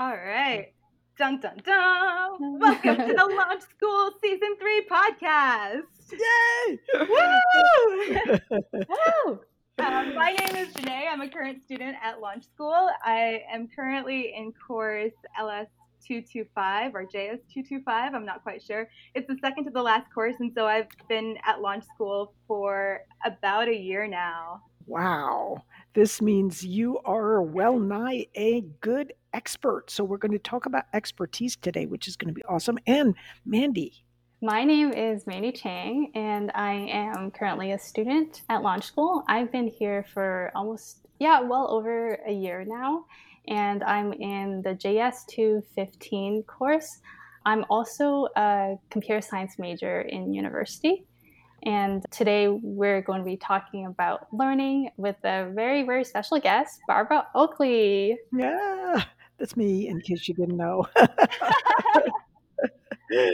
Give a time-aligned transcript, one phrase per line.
[0.00, 0.72] All right.
[1.18, 2.58] Dun dun dun.
[2.58, 5.82] Welcome to the Launch School Season 3 podcast.
[6.12, 6.78] Yay!
[6.94, 8.38] Woo!
[8.88, 9.40] Woo!
[9.78, 11.04] Um, my name is Janae.
[11.06, 12.88] I'm a current student at Launch School.
[13.04, 15.66] I am currently in course LS
[16.06, 18.14] 225 or JS 225.
[18.14, 18.88] I'm not quite sure.
[19.14, 23.00] It's the second to the last course, and so I've been at Launch School for
[23.26, 24.62] about a year now.
[24.90, 25.62] Wow.
[25.94, 29.88] This means you are well nigh a good expert.
[29.88, 32.76] So, we're going to talk about expertise today, which is going to be awesome.
[32.88, 33.14] And
[33.46, 34.04] Mandy.
[34.42, 39.22] My name is Mandy Chang, and I am currently a student at Launch School.
[39.28, 43.04] I've been here for almost, yeah, well over a year now,
[43.46, 46.98] and I'm in the JS 215 course.
[47.46, 51.06] I'm also a computer science major in university.
[51.64, 56.80] And today we're going to be talking about learning with a very, very special guest,
[56.86, 58.18] Barbara Oakley.
[58.32, 59.04] Yeah,
[59.38, 60.86] that's me, in case you didn't know.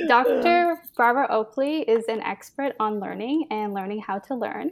[0.09, 0.77] Dr.
[0.97, 4.71] Barbara Oakley is an expert on learning and learning how to learn.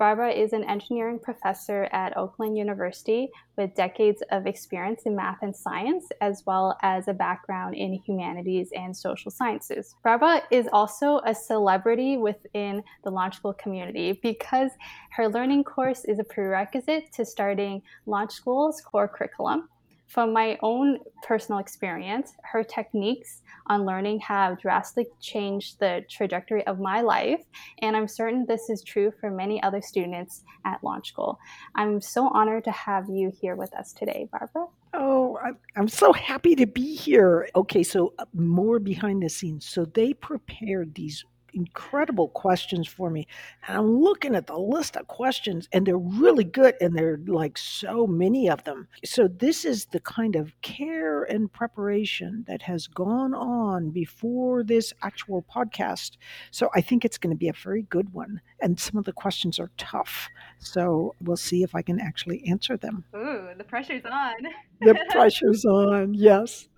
[0.00, 5.54] Barbara is an engineering professor at Oakland University with decades of experience in math and
[5.54, 9.94] science, as well as a background in humanities and social sciences.
[10.02, 14.70] Barbara is also a celebrity within the Launch School community because
[15.10, 19.68] her learning course is a prerequisite to starting Launch School's core curriculum.
[20.10, 26.80] From my own personal experience, her techniques on learning have drastically changed the trajectory of
[26.80, 27.44] my life,
[27.80, 31.38] and I'm certain this is true for many other students at Launch School.
[31.76, 34.66] I'm so honored to have you here with us today, Barbara.
[34.94, 35.38] Oh,
[35.76, 37.48] I'm, so happy to be here.
[37.54, 39.64] Okay, so uh, more behind the scenes.
[39.64, 41.24] So they prepared these
[41.54, 43.26] incredible questions for me.
[43.66, 47.20] And I'm looking at the list of questions, and they're really good, and there are
[47.26, 48.88] like so many of them.
[49.04, 54.92] So, this is the kind of care and preparation that has gone on before this
[55.02, 56.12] actual podcast.
[56.50, 58.40] So, I think it's going to be a very good one.
[58.60, 60.28] And some of the questions are tough.
[60.58, 63.04] So, we'll see if I can actually answer them.
[63.14, 64.34] Ooh, the pressure's on.
[64.80, 66.68] the pressure's on, yes.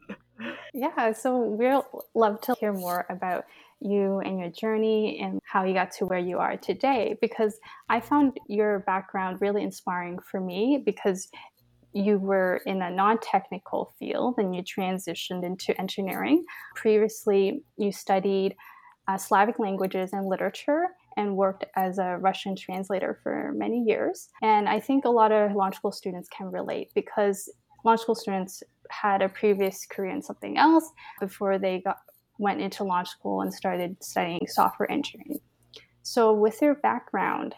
[0.73, 3.45] Yeah, so we'll love to hear more about
[3.85, 8.01] you and your journey and how you got to where you are today because I
[8.01, 11.29] found your background really inspiring for me because
[11.93, 16.45] you were in a non technical field and you transitioned into engineering.
[16.75, 18.57] Previously, you studied
[19.09, 24.31] uh, Slavic languages and literature and worked as a Russian translator for many years.
[24.41, 27.51] And I think a lot of launch school students can relate because
[27.85, 31.99] launch school students had a previous career in something else before they got
[32.39, 35.41] went into launch school and started studying software engineering.
[36.03, 37.55] So, with your background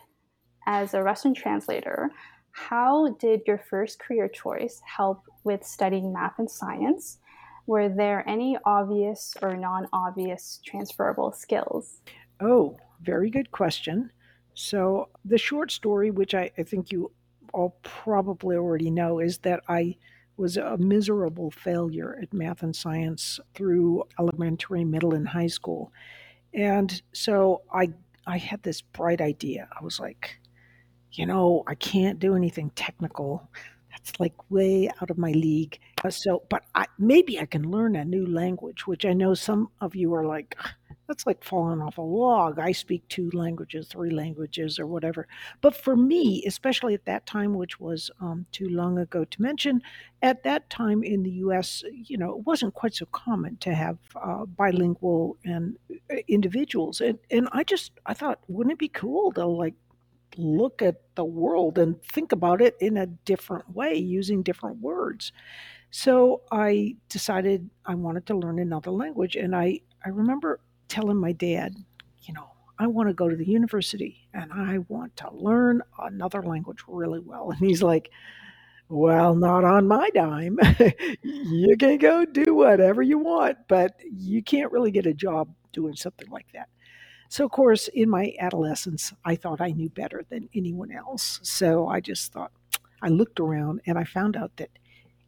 [0.67, 2.11] as a Russian translator,
[2.53, 7.19] how did your first career choice help with studying math and science?
[7.67, 12.01] Were there any obvious or non obvious transferable skills?
[12.41, 14.11] Oh, very good question.
[14.55, 17.11] So, the short story, which I, I think you
[17.53, 19.97] all probably already know, is that I
[20.37, 25.93] was a miserable failure at math and science through elementary, middle, and high school.
[26.53, 27.93] And so I
[28.27, 29.69] I had this bright idea.
[29.78, 30.39] I was like,
[31.12, 33.50] you know, I can't do anything technical.
[33.91, 35.78] That's like way out of my league.
[36.03, 39.69] Uh, so, but I, maybe I can learn a new language, which I know some
[39.81, 40.56] of you are like,
[41.06, 42.59] that's like falling off a log.
[42.59, 45.26] I speak two languages, three languages, or whatever.
[45.60, 49.82] But for me, especially at that time, which was um, too long ago to mention,
[50.22, 53.98] at that time in the U.S., you know, it wasn't quite so common to have
[54.16, 55.76] uh, bilingual and
[56.10, 57.00] uh, individuals.
[57.00, 59.75] And and I just I thought, wouldn't it be cool to like
[60.37, 65.32] look at the world and think about it in a different way using different words?
[65.91, 71.33] So I decided I wanted to learn another language, and I I remember telling my
[71.33, 71.75] dad,
[72.22, 76.43] you know, I want to go to the university and I want to learn another
[76.43, 77.50] language really well.
[77.50, 78.11] And he's like,
[78.89, 80.59] well, not on my dime.
[81.23, 85.97] you can go do whatever you want, but you can't really get a job doing
[85.97, 86.69] something like that.
[87.29, 91.41] So, of course, in my adolescence, I thought I knew better than anyone else.
[91.43, 92.53] So I just thought,
[93.03, 94.70] I looked around and I found out that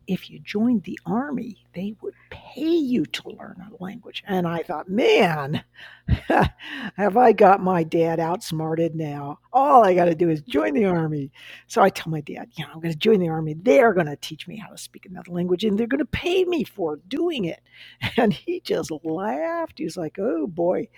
[0.07, 4.25] if you joined the army, they would pay you to learn a language.
[4.27, 5.65] And I thought, man,
[6.29, 9.41] have I got my dad outsmarted now?
[9.53, 11.31] All I got to do is join the army.
[11.67, 13.55] So I tell my dad, you know, I'm going to join the army.
[13.55, 16.45] They're going to teach me how to speak another language and they're going to pay
[16.45, 17.61] me for doing it.
[18.19, 19.79] And he just laughed.
[19.79, 20.89] He was like, oh boy,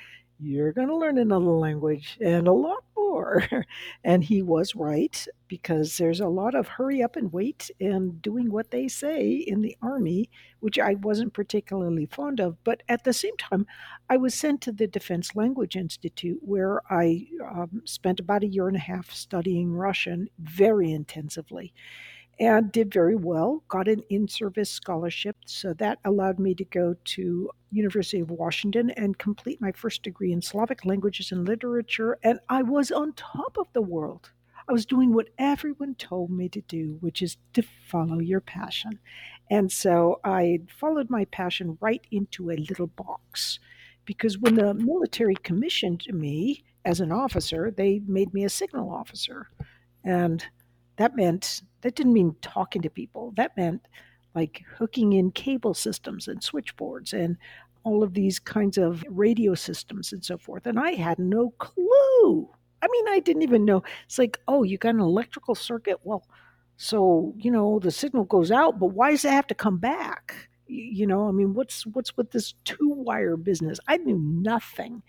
[0.41, 3.45] you're going to learn another language and a lot more.
[4.05, 8.53] and he was right because there's a lot of hurry up and wait and doing
[8.53, 10.31] what they say in the army,
[10.61, 12.63] which I wasn't particularly fond of.
[12.65, 13.67] But at the same time,
[14.09, 18.69] I was sent to the Defense Language Institute where I um, spent about a year
[18.69, 21.73] and a half studying Russian very intensively
[22.41, 27.51] and did very well got an in-service scholarship so that allowed me to go to
[27.71, 32.63] university of washington and complete my first degree in slavic languages and literature and i
[32.63, 34.31] was on top of the world.
[34.69, 38.99] I was doing what everyone told me to do which is to follow your passion.
[39.51, 43.59] And so i followed my passion right into a little box
[44.05, 49.49] because when the military commissioned me as an officer they made me a signal officer.
[50.05, 50.45] And
[50.99, 53.33] that meant that didn't mean talking to people.
[53.37, 53.87] That meant
[54.35, 57.37] like hooking in cable systems and switchboards and
[57.85, 60.67] all of these kinds of radio systems and so forth.
[60.67, 62.49] And I had no clue.
[62.83, 63.83] I mean, I didn't even know.
[64.05, 65.99] It's like, oh, you got an electrical circuit?
[66.05, 66.27] Well,
[66.77, 70.49] so, you know, the signal goes out, but why does it have to come back?
[70.67, 73.81] You know, I mean, what's what's with this two wire business?
[73.89, 75.03] I knew nothing.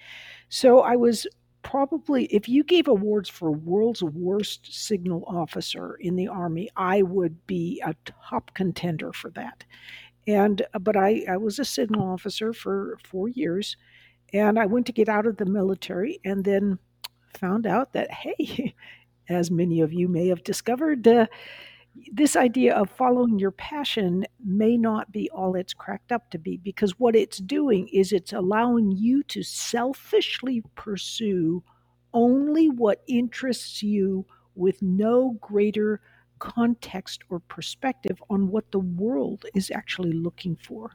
[0.47, 1.27] So I was
[1.69, 7.45] probably if you gave awards for world's worst signal officer in the army i would
[7.45, 7.93] be a
[8.27, 9.63] top contender for that.
[10.27, 13.77] And but i i was a signal officer for 4 years
[14.33, 16.79] and i went to get out of the military and then
[17.37, 18.73] found out that hey
[19.29, 21.27] as many of you may have discovered uh,
[22.11, 26.57] this idea of following your passion may not be all it's cracked up to be
[26.57, 31.63] because what it's doing is it's allowing you to selfishly pursue
[32.13, 34.25] only what interests you
[34.55, 36.01] with no greater
[36.39, 40.91] context or perspective on what the world is actually looking for.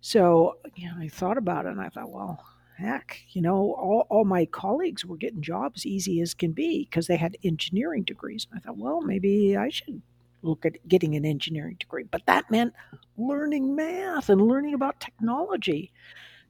[0.00, 2.44] So, you know, I thought about it and I thought, well,
[2.78, 7.06] heck, you know, all, all my colleagues were getting jobs easy as can be because
[7.08, 8.46] they had engineering degrees.
[8.50, 10.00] And I thought, well, maybe I should
[10.42, 12.04] look at getting an engineering degree.
[12.04, 12.72] But that meant
[13.16, 15.92] learning math and learning about technology.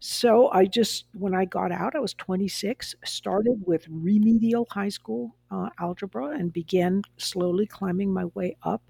[0.01, 5.35] So I just, when I got out, I was 26, started with remedial high school
[5.51, 8.83] uh, algebra and began slowly climbing my way up.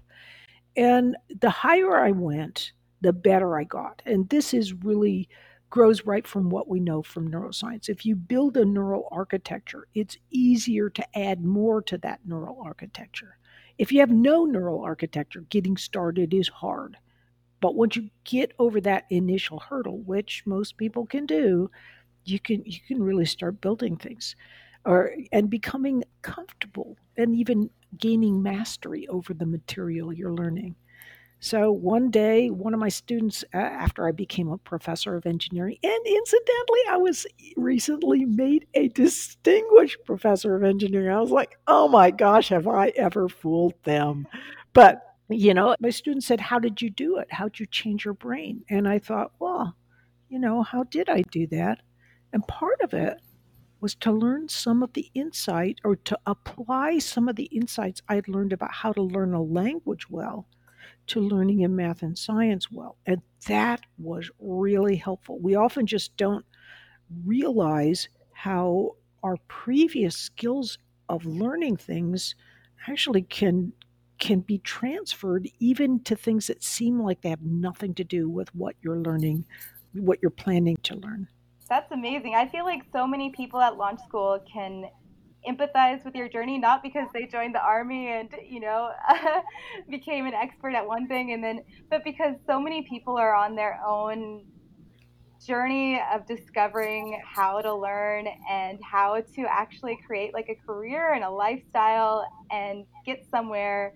[0.75, 4.01] And the higher I went, the better I got.
[4.05, 5.29] And this is really
[5.69, 7.89] grows right from what we know from neuroscience.
[7.89, 13.37] If you build a neural architecture, it's easier to add more to that neural architecture.
[13.77, 16.97] If you have no neural architecture, getting started is hard.
[17.61, 21.69] But once you get over that initial hurdle, which most people can do,
[22.25, 24.35] you can you can really start building things
[24.85, 30.75] or and becoming comfortable and even gaining mastery over the material you're learning.
[31.41, 35.77] So one day, one of my students, uh, after I became a professor of engineering,
[35.81, 37.25] and incidentally, I was
[37.55, 41.15] recently made a distinguished professor of engineering.
[41.15, 44.27] I was like, oh my gosh, have I ever fooled them?
[44.73, 47.31] But, you know, my student said, How did you do it?
[47.31, 48.65] How'd you change your brain?
[48.69, 49.77] And I thought, well,
[50.27, 51.79] you know, how did I do that?
[52.33, 53.17] And part of it
[53.79, 58.27] was to learn some of the insight or to apply some of the insights I'd
[58.27, 60.45] learned about how to learn a language well
[61.09, 62.97] to learning in math and science well.
[63.05, 65.39] And that was really helpful.
[65.39, 66.45] We often just don't
[67.25, 70.77] realize how our previous skills
[71.09, 72.35] of learning things
[72.87, 73.73] actually can
[74.19, 78.53] can be transferred even to things that seem like they have nothing to do with
[78.53, 79.45] what you're learning,
[79.93, 81.25] what you're planning to learn.
[81.69, 82.35] That's amazing.
[82.35, 84.85] I feel like so many people at launch school can
[85.47, 88.91] empathize with your journey not because they joined the army and you know
[89.89, 93.55] became an expert at one thing and then but because so many people are on
[93.55, 94.43] their own
[95.45, 101.23] journey of discovering how to learn and how to actually create like a career and
[101.23, 103.93] a lifestyle and get somewhere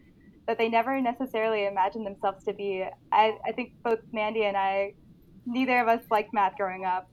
[0.48, 2.86] that they never necessarily imagined themselves to be.
[3.12, 4.94] I, I think both Mandy and I,
[5.46, 7.10] neither of us liked math growing up.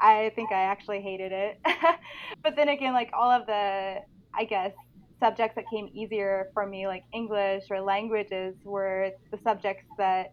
[0.00, 1.60] I think I actually hated it.
[2.42, 3.96] but then again, like all of the,
[4.34, 4.72] I guess,
[5.18, 10.32] subjects that came easier for me, like English or languages, were the subjects that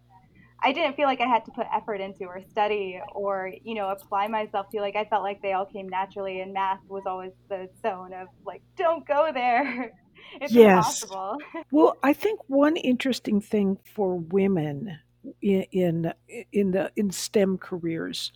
[0.63, 3.89] I didn't feel like I had to put effort into or study or, you know,
[3.89, 4.79] apply myself to.
[4.79, 8.27] Like I felt like they all came naturally, and math was always the zone of
[8.45, 9.93] like, don't go there.
[10.41, 11.03] it's yes.
[11.03, 11.37] impossible.
[11.71, 14.97] well, I think one interesting thing for women
[15.41, 16.13] in in,
[16.51, 18.31] in the in STEM careers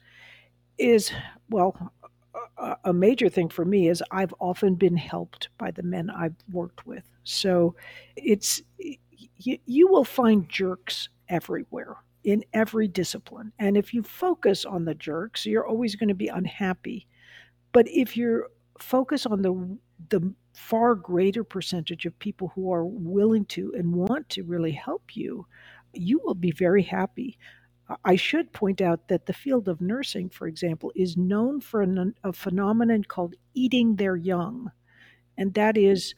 [0.78, 1.12] is,
[1.50, 1.92] well,
[2.84, 6.86] a major thing for me is I've often been helped by the men I've worked
[6.86, 7.04] with.
[7.24, 7.76] So
[8.16, 13.52] it's, you, you will find jerks everywhere in every discipline.
[13.60, 17.08] And if you focus on the jerks, you're always going to be unhappy.
[17.72, 18.46] But if you
[18.80, 19.78] focus on the
[20.10, 25.16] the far greater percentage of people who are willing to and want to really help
[25.16, 25.46] you,
[25.94, 27.38] you will be very happy.
[28.06, 32.06] I should point out that the field of nursing, for example, is known for a,
[32.24, 34.72] a phenomenon called eating their young.
[35.38, 36.14] And that is,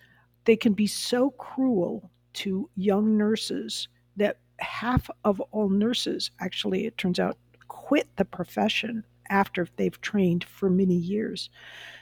[0.45, 3.87] they can be so cruel to young nurses
[4.17, 7.37] that half of all nurses, actually, it turns out,
[7.67, 11.49] quit the profession after they've trained for many years.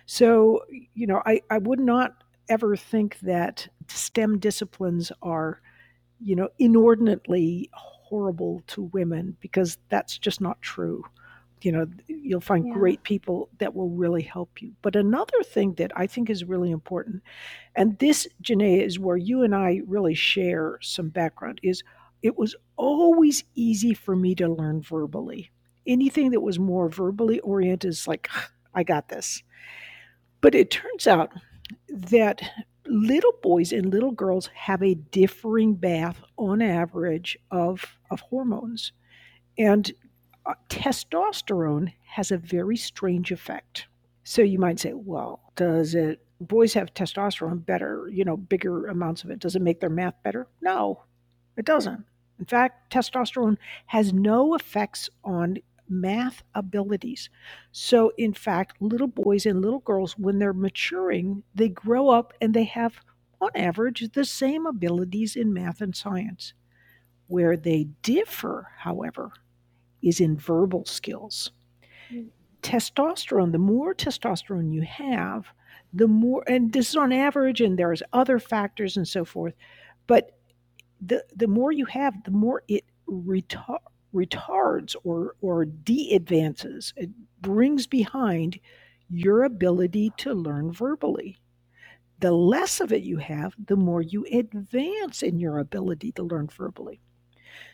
[0.05, 0.61] So,
[0.93, 5.61] you know, I, I would not ever think that STEM disciplines are,
[6.19, 7.69] you know, inordinately
[8.12, 11.03] horrible to women because that's just not true.
[11.62, 12.74] You know, you'll find yeah.
[12.74, 14.74] great people that will really help you.
[14.82, 17.24] But another thing that I think is really important,
[17.75, 21.84] and this, Janae, is where you and I really share some background, is
[22.22, 25.51] it was always easy for me to learn verbally.
[25.88, 28.27] Anything that was more verbally oriented is like,
[28.74, 29.41] I got this.
[30.41, 31.32] But it turns out
[31.89, 32.41] that
[32.91, 38.91] little boys and little girls have a differing bath on average of, of hormones.
[39.57, 39.91] And
[40.45, 43.88] uh, testosterone has a very strange effect.
[44.24, 49.24] So you might say, well, does it, boys have testosterone better, you know, bigger amounts
[49.24, 49.39] of it?
[49.39, 50.48] Does it make their math better?
[50.62, 51.03] No,
[51.57, 52.05] it doesn't.
[52.39, 55.57] In fact, testosterone has no effects on
[55.91, 57.29] math abilities.
[57.71, 62.53] So, in fact, little boys and little girls, when they're maturing, they grow up and
[62.53, 62.95] they have,
[63.39, 66.53] on average, the same abilities in math and science.
[67.27, 69.31] Where they differ, however,
[70.01, 71.51] is in verbal skills.
[72.12, 72.27] Mm.
[72.62, 75.48] Testosterone, the more testosterone you have,
[75.93, 79.53] the more, and this is on average, and there's other factors and so forth,
[80.07, 80.38] but
[81.00, 83.77] the, the more you have, the more it retards
[84.13, 87.10] retards or, or de advances, it
[87.41, 88.60] brings behind
[89.10, 91.38] your ability to learn verbally.
[92.20, 96.48] The less of it you have, the more you advance in your ability to learn
[96.48, 97.01] verbally.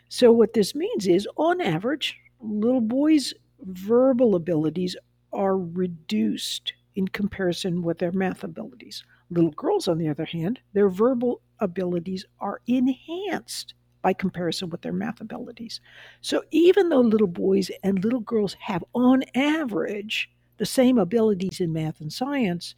[0.10, 4.96] So, what this means is, on average, little boys' verbal abilities
[5.34, 9.04] are reduced in comparison with their math abilities.
[9.30, 14.94] Little girls, on the other hand, their verbal abilities are enhanced by comparison with their
[14.94, 15.82] math abilities.
[16.22, 21.74] So even though little boys and little girls have, on average, the same abilities in
[21.74, 22.76] math and science,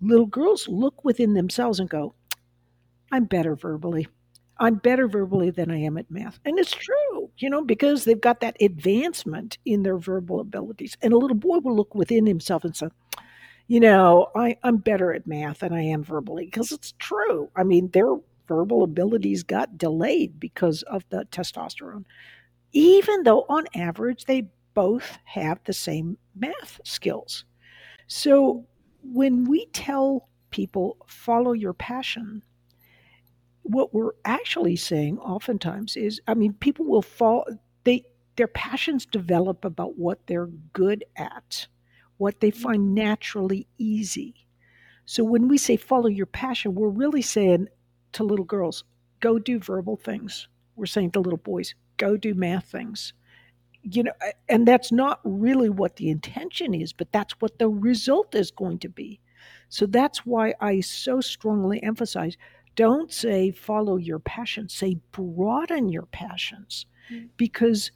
[0.00, 2.14] little girls look within themselves and go,
[3.12, 4.08] I'm better verbally.
[4.58, 6.38] I'm better verbally than I am at math.
[6.44, 10.96] And it's true, you know, because they've got that advancement in their verbal abilities.
[11.02, 12.88] And a little boy will look within himself and say,
[13.66, 17.50] you know, I, I'm better at math than I am verbally because it's true.
[17.56, 18.14] I mean, they're
[18.46, 22.04] verbal abilities got delayed because of the testosterone,
[22.72, 27.44] even though on average they both have the same math skills.
[28.06, 28.66] So
[29.02, 32.42] when we tell people, follow your passion,
[33.62, 37.46] what we're actually saying oftentimes is, I mean, people will fall,
[37.84, 38.04] they,
[38.36, 41.66] their passions develop about what they're good at,
[42.18, 42.62] what they mm-hmm.
[42.62, 44.46] find naturally easy.
[45.06, 47.68] So when we say follow your passion, we're really saying
[48.14, 48.84] to little girls,
[49.20, 50.48] go do verbal things.
[50.76, 53.12] We're saying to little boys, go do math things.
[53.82, 54.12] You know,
[54.48, 58.78] and that's not really what the intention is, but that's what the result is going
[58.80, 59.20] to be.
[59.68, 62.36] So that's why I so strongly emphasize
[62.76, 66.86] don't say follow your passion, say broaden your passions.
[67.12, 67.26] Mm-hmm.
[67.36, 67.92] Because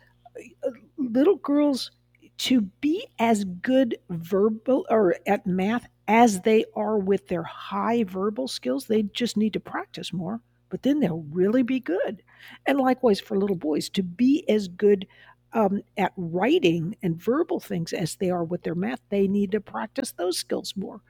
[0.64, 1.90] uh, little girls,
[2.38, 8.48] to be as good verbal or at math as they are with their high verbal
[8.48, 12.22] skills, they just need to practice more, but then they'll really be good.
[12.66, 15.06] And likewise for little boys, to be as good
[15.52, 19.60] um, at writing and verbal things as they are with their math, they need to
[19.60, 21.02] practice those skills more.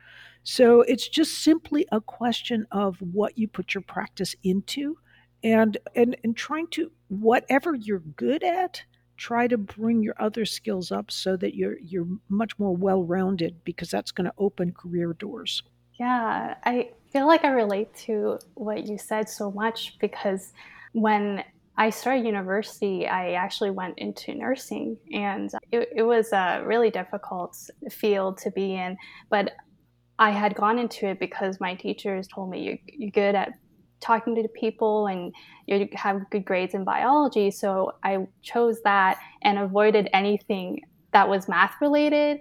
[0.45, 4.99] So it's just simply a question of what you put your practice into
[5.45, 8.83] and and and trying to whatever you're good at
[9.19, 13.91] try to bring your other skills up so that you're you're much more well-rounded because
[13.91, 15.63] that's going to open career doors.
[15.99, 20.53] Yeah, I feel like I relate to what you said so much because
[20.93, 21.45] when
[21.77, 27.57] I started university, I actually went into nursing, and it, it was a really difficult
[27.91, 28.97] field to be in.
[29.31, 29.53] But
[30.19, 33.53] I had gone into it because my teachers told me you're, you're good at
[34.00, 35.35] talking to people and
[35.67, 37.50] you have good grades in biology.
[37.50, 40.81] So I chose that and avoided anything
[41.12, 42.40] that was math related.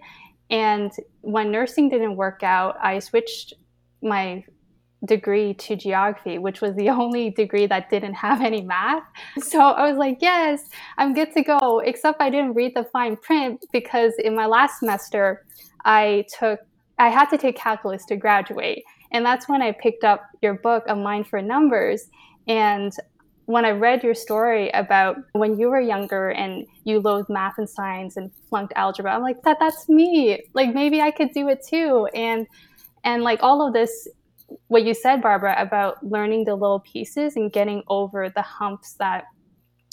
[0.49, 3.53] And when nursing didn't work out, I switched
[4.01, 4.43] my
[5.05, 9.03] degree to geography, which was the only degree that didn't have any math.
[9.39, 10.61] So I was like, yes,
[10.97, 14.79] I'm good to go, except I didn't read the fine print because in my last
[14.79, 15.45] semester,
[15.85, 16.59] I took
[16.99, 18.83] I had to take calculus to graduate.
[19.11, 22.09] And that's when I picked up your book, A Mind for Numbers.
[22.47, 22.91] And
[23.45, 27.69] when I read your story about when you were younger and you loathed math and
[27.69, 30.43] science and flunked algebra, I'm like, that that's me.
[30.53, 32.07] Like maybe I could do it too.
[32.13, 32.45] And
[33.03, 34.07] and like all of this
[34.67, 39.25] what you said, Barbara, about learning the little pieces and getting over the humps that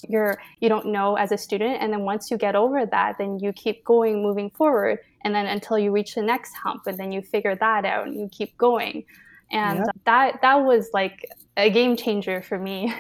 [0.09, 3.39] you're you don't know as a student and then once you get over that then
[3.39, 7.11] you keep going moving forward and then until you reach the next hump and then
[7.13, 9.05] you figure that out and you keep going
[9.51, 9.87] and yep.
[10.05, 11.27] that that was like
[11.57, 12.95] a game changer for me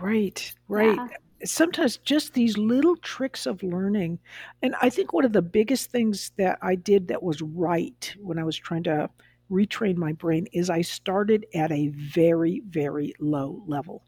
[0.00, 1.16] right right yeah.
[1.44, 4.18] sometimes just these little tricks of learning
[4.62, 8.38] and i think one of the biggest things that i did that was right when
[8.38, 9.08] i was trying to
[9.50, 14.02] retrain my brain is I started at a very, very low level.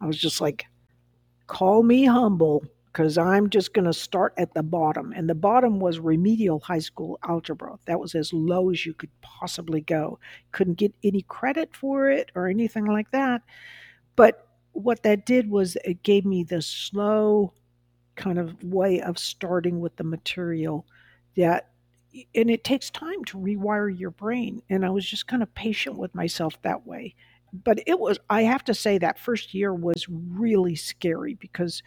[0.00, 0.66] I was just like,
[1.46, 5.12] call me humble because I'm just going to start at the bottom.
[5.16, 7.76] And the bottom was remedial high school algebra.
[7.86, 10.20] That was as low as you could possibly go.
[10.52, 13.42] Couldn't get any credit for it or anything like that.
[14.14, 17.52] But what that did was it gave me the slow
[18.14, 20.86] kind of way of starting with the material
[21.36, 21.70] that
[22.32, 24.62] and it takes time to rewire your brain.
[24.70, 27.16] And I was just kind of patient with myself that way.
[27.52, 31.82] But it was, I have to say, that first year was really scary because,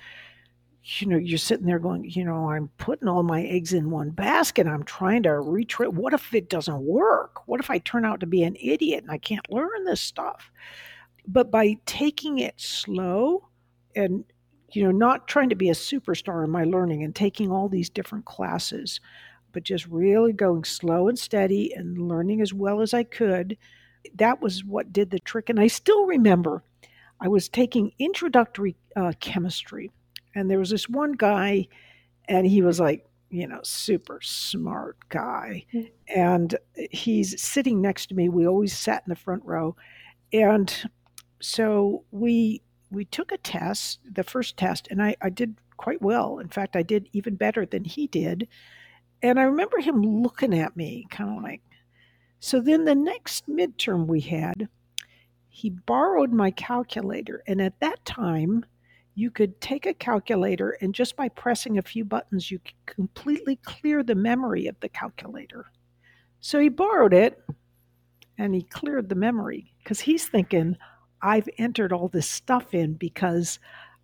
[0.87, 4.11] you know, you're sitting there going, you know, I'm putting all my eggs in one
[4.11, 4.67] basket.
[4.67, 5.89] I'm trying to retrain.
[5.89, 7.45] What if it doesn't work?
[7.45, 10.49] What if I turn out to be an idiot and I can't learn this stuff?
[11.27, 13.49] But by taking it slow
[13.97, 14.23] and,
[14.71, 17.89] you know, not trying to be a superstar in my learning and taking all these
[17.89, 19.01] different classes,
[19.51, 23.57] but just really going slow and steady and learning as well as I could.
[24.15, 25.49] That was what did the trick.
[25.49, 26.63] And I still remember
[27.19, 29.91] I was taking introductory uh, chemistry,
[30.37, 31.67] and there was this one guy,
[32.29, 35.65] and he was like, you know, super smart guy.
[35.73, 35.87] Mm-hmm.
[36.15, 36.55] And
[36.91, 38.29] he's sitting next to me.
[38.29, 39.75] We always sat in the front row.
[40.31, 40.73] And
[41.41, 46.39] so we we took a test, the first test, and I, I did quite well.
[46.39, 48.47] In fact, I did even better than he did.
[49.21, 51.61] And I remember him looking at me, kind of like.
[52.39, 54.69] So then the next midterm we had,
[55.49, 57.43] he borrowed my calculator.
[57.47, 58.63] And at that time,
[59.17, 63.55] you could take a calculator and just by pressing a few buttons, you could completely
[63.65, 65.65] clear the memory of the calculator.
[66.39, 67.43] So he borrowed it
[68.37, 70.77] and he cleared the memory because he's thinking,
[71.19, 73.57] I've entered all this stuff in because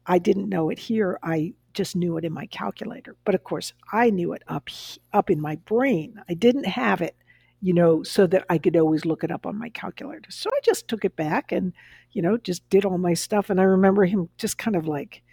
[0.07, 1.19] I didn't know it here.
[1.21, 3.15] I just knew it in my calculator.
[3.23, 4.67] But of course, I knew it up
[5.13, 6.23] up in my brain.
[6.27, 7.15] I didn't have it,
[7.63, 10.29] you know, so that I could always look it up on my calculator.
[10.29, 11.71] So I just took it back and,
[12.11, 13.49] you know, just did all my stuff.
[13.49, 15.23] And I remember him just kind of like,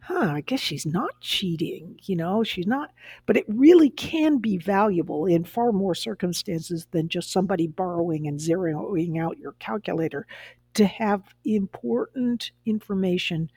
[0.00, 2.92] huh, I guess she's not cheating, you know, she's not.
[3.24, 8.38] But it really can be valuable in far more circumstances than just somebody borrowing and
[8.38, 10.26] zeroing out your calculator
[10.74, 13.50] to have important information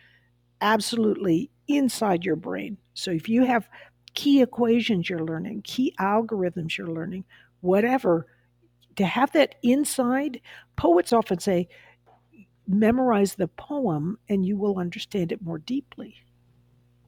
[0.62, 2.78] absolutely inside your brain.
[2.94, 3.68] So if you have
[4.14, 7.26] key equations you're learning, key algorithms you're learning,
[7.64, 8.28] whatever,
[8.98, 10.42] to have that inside,
[10.76, 11.70] poets often say,
[12.68, 16.18] memorize the poem and you will understand it more deeply.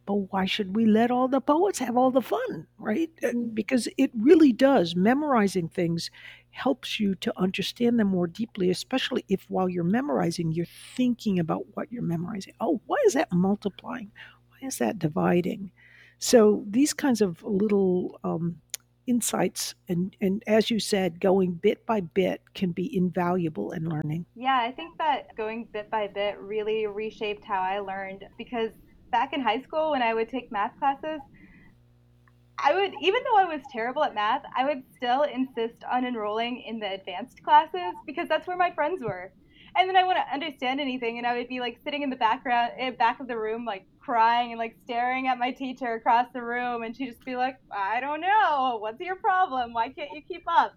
[0.05, 3.09] But why should we let all the poets have all the fun, right?
[3.23, 4.95] Uh, because it really does.
[4.95, 6.09] Memorizing things
[6.51, 11.65] helps you to understand them more deeply, especially if while you're memorizing, you're thinking about
[11.73, 12.53] what you're memorizing.
[12.61, 14.11] Oh, why is that multiplying?
[14.49, 15.71] Why is that dividing?
[16.19, 18.61] So these kinds of little um,
[19.07, 24.25] insights and, and as you said, going bit by bit can be invaluable in learning.
[24.35, 28.71] Yeah, I think that going bit by bit really reshaped how I learned because
[29.11, 31.19] back in high school when I would take math classes,
[32.57, 36.63] I would, even though I was terrible at math, I would still insist on enrolling
[36.65, 39.31] in the advanced classes because that's where my friends were.
[39.77, 42.71] And then I wouldn't understand anything, and I would be like sitting in the background,
[42.79, 46.41] in back of the room, like crying and like staring at my teacher across the
[46.41, 49.73] room, and she'd just be like, "I don't know, what's your problem?
[49.73, 50.73] Why can't you keep up?"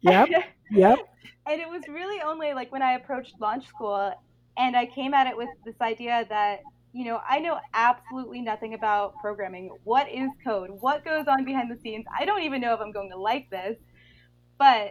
[0.00, 0.28] Yep,
[0.70, 0.98] yep.
[1.46, 4.12] and it was really only like when I approached launch school,
[4.56, 6.60] and I came at it with this idea that
[6.92, 9.70] you know, I know absolutely nothing about programming.
[9.84, 10.70] What is code?
[10.80, 12.06] What goes on behind the scenes?
[12.18, 13.76] I don't even know if I'm going to like this.
[14.58, 14.90] But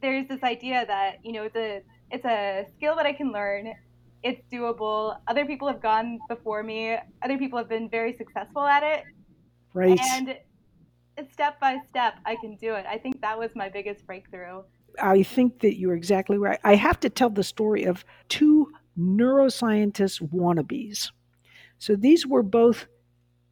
[0.00, 3.74] there's this idea that, you know, it's a it's a skill that I can learn.
[4.22, 5.18] It's doable.
[5.26, 6.96] Other people have gone before me.
[7.22, 9.04] Other people have been very successful at it.
[9.74, 9.98] Right.
[10.00, 10.38] And
[11.32, 12.86] step by step, I can do it.
[12.88, 14.62] I think that was my biggest breakthrough.
[15.00, 16.60] I think that you're exactly right.
[16.64, 21.10] I have to tell the story of two neuroscientist wannabes
[21.82, 22.86] so these were both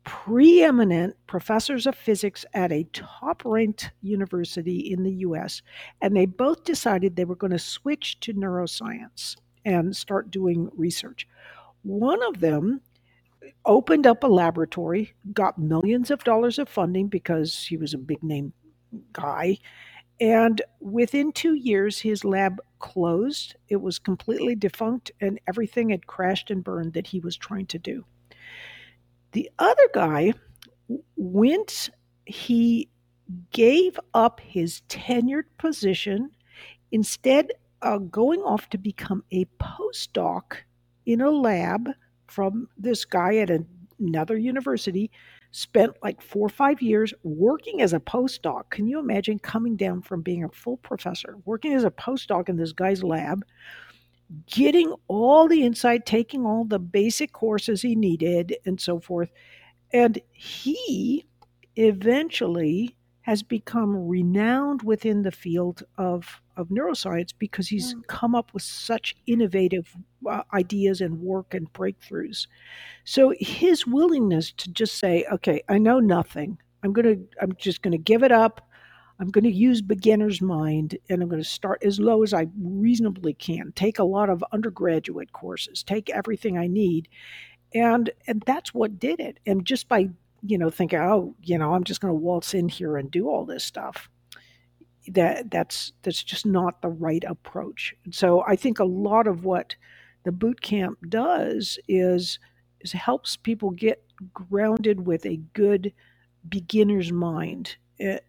[0.04, 5.62] preeminent professors of physics at a top ranked university in the US,
[6.00, 11.26] and they both decided they were going to switch to neuroscience and start doing research.
[11.82, 12.80] One of them
[13.64, 18.22] opened up a laboratory, got millions of dollars of funding because he was a big
[18.22, 18.52] name
[19.12, 19.58] guy.
[20.20, 23.56] And within two years, his lab closed.
[23.68, 27.78] It was completely defunct, and everything had crashed and burned that he was trying to
[27.78, 28.04] do.
[29.32, 30.34] The other guy
[31.16, 31.90] went,
[32.26, 32.88] he
[33.52, 36.30] gave up his tenured position,
[36.92, 37.50] instead,
[37.82, 40.56] uh, going off to become a postdoc
[41.06, 41.88] in a lab
[42.26, 43.50] from this guy at
[43.98, 45.10] another university
[45.52, 48.70] spent like four or five years working as a postdoc.
[48.70, 52.56] Can you imagine coming down from being a full professor, working as a postdoc in
[52.56, 53.44] this guy's lab,
[54.46, 59.30] getting all the insight, taking all the basic courses he needed, and so forth?
[59.92, 61.26] And he
[61.76, 62.96] eventually
[63.30, 68.04] has become renowned within the field of, of neuroscience because he's mm.
[68.08, 69.96] come up with such innovative
[70.28, 72.48] uh, ideas and work and breakthroughs.
[73.04, 76.58] So his willingness to just say, "Okay, I know nothing.
[76.82, 78.68] I'm going to I'm just going to give it up.
[79.20, 82.48] I'm going to use beginner's mind and I'm going to start as low as I
[82.60, 83.70] reasonably can.
[83.76, 87.06] Take a lot of undergraduate courses, take everything I need."
[87.72, 89.38] And and that's what did it.
[89.46, 90.10] And just by
[90.44, 93.28] you know, thinking, oh, you know, I'm just going to waltz in here and do
[93.28, 94.08] all this stuff.
[95.08, 97.94] That that's that's just not the right approach.
[98.12, 99.76] So I think a lot of what
[100.24, 102.38] the boot camp does is
[102.80, 104.02] is helps people get
[104.34, 105.92] grounded with a good
[106.48, 107.76] beginner's mind,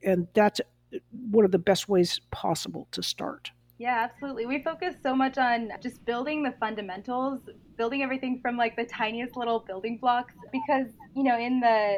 [0.03, 0.99] and that's uh,
[1.31, 3.51] one of the best ways possible to start.
[3.81, 4.45] Yeah, absolutely.
[4.45, 7.41] We focus so much on just building the fundamentals,
[7.79, 11.97] building everything from like the tiniest little building blocks because, you know, in the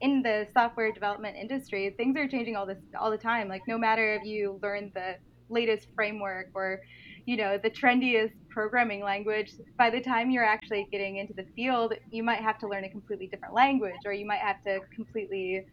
[0.00, 3.48] in the software development industry, things are changing all this all the time.
[3.48, 5.14] Like no matter if you learn the
[5.48, 6.80] latest framework or
[7.24, 11.94] you know the trendiest programming language by the time you're actually getting into the field
[12.10, 15.64] you might have to learn a completely different language or you might have to completely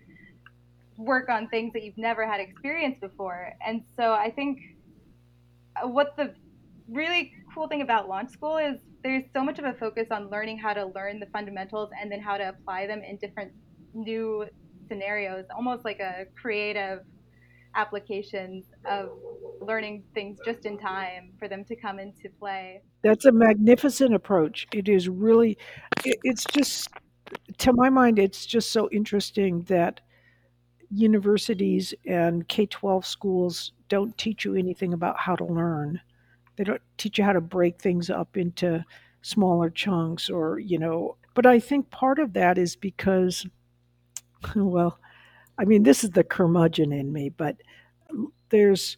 [0.98, 4.60] work on things that you've never had experience before and so i think
[5.84, 6.34] what the
[6.90, 10.58] really cool thing about launch school is there's so much of a focus on learning
[10.58, 13.52] how to learn the fundamentals and then how to apply them in different
[13.94, 14.46] new
[14.88, 17.00] scenarios, almost like a creative
[17.76, 19.10] applications of
[19.62, 22.82] learning things just in time for them to come into play.
[23.04, 24.68] That's a magnificent approach.
[24.74, 25.58] It is really,
[26.06, 26.90] it's just,
[27.60, 30.02] to my mind, it's just so interesting that
[30.94, 36.00] universities and K 12 schools don't teach you anything about how to learn.
[36.56, 38.84] They don't teach you how to break things up into
[39.22, 43.46] smaller chunks or, you know, but I think part of that is because
[44.56, 45.00] well,
[45.58, 47.58] I mean, this is the curmudgeon in me, but
[48.50, 48.98] there's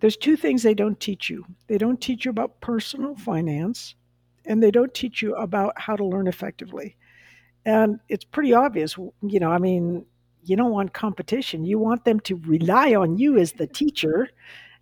[0.00, 1.44] there's two things they don't teach you.
[1.68, 3.94] They don't teach you about personal finance,
[4.44, 6.96] and they don't teach you about how to learn effectively.
[7.66, 10.06] And it's pretty obvious, you know, I mean,
[10.44, 11.64] you don't want competition.
[11.64, 14.30] You want them to rely on you as the teacher.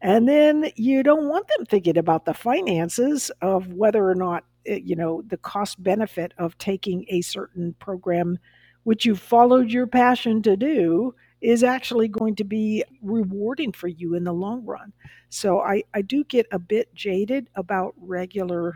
[0.03, 4.81] And then you don't want them thinking about the finances of whether or not, eh,
[4.85, 8.39] you know, the cost benefit of taking a certain program,
[8.83, 14.15] which you followed your passion to do, is actually going to be rewarding for you
[14.15, 14.93] in the long run.
[15.31, 18.75] So I, I do get a bit jaded about regular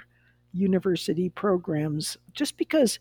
[0.52, 2.98] university programs just because,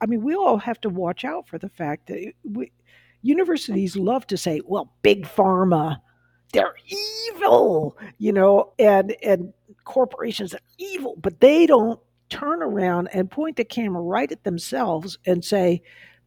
[0.00, 2.72] I mean, we all have to watch out for the fact that we,
[3.22, 6.00] universities love to say, well, big pharma,
[6.52, 6.74] they're
[7.32, 9.52] evil, you know, and and
[9.84, 15.18] corporations are evil, but they don't turn around and point the camera right at themselves
[15.26, 15.82] and say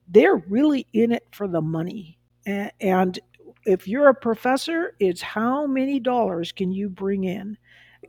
[0.08, 2.18] they're really in it for the money.
[2.46, 3.20] And
[3.66, 7.58] if you're a professor, it's how many dollars can you bring in?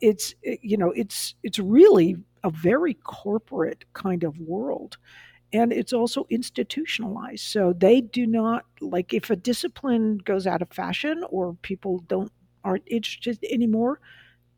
[0.00, 4.96] It's eh, you know, it's it's really a very corporate kind of world
[5.52, 7.44] and it's also institutionalized.
[7.44, 12.32] So they do not like if a discipline goes out of fashion or people don't
[12.64, 14.00] aren't interested anymore,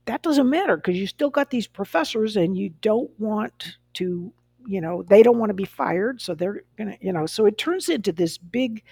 [0.04, 4.32] that doesn't matter because you still got these professors and you don't want to,
[4.66, 7.58] you know, they don't want to be fired, so they're gonna, you know, so it
[7.58, 8.82] turns into this big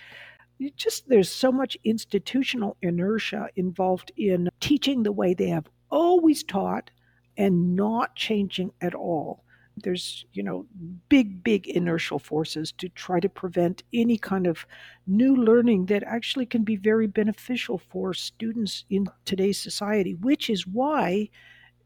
[0.77, 6.91] just there's so much institutional inertia involved in teaching the way they have always taught
[7.37, 9.43] and not changing at all
[9.77, 10.67] there's you know
[11.09, 14.67] big big inertial forces to try to prevent any kind of
[15.07, 20.67] new learning that actually can be very beneficial for students in today's society which is
[20.67, 21.29] why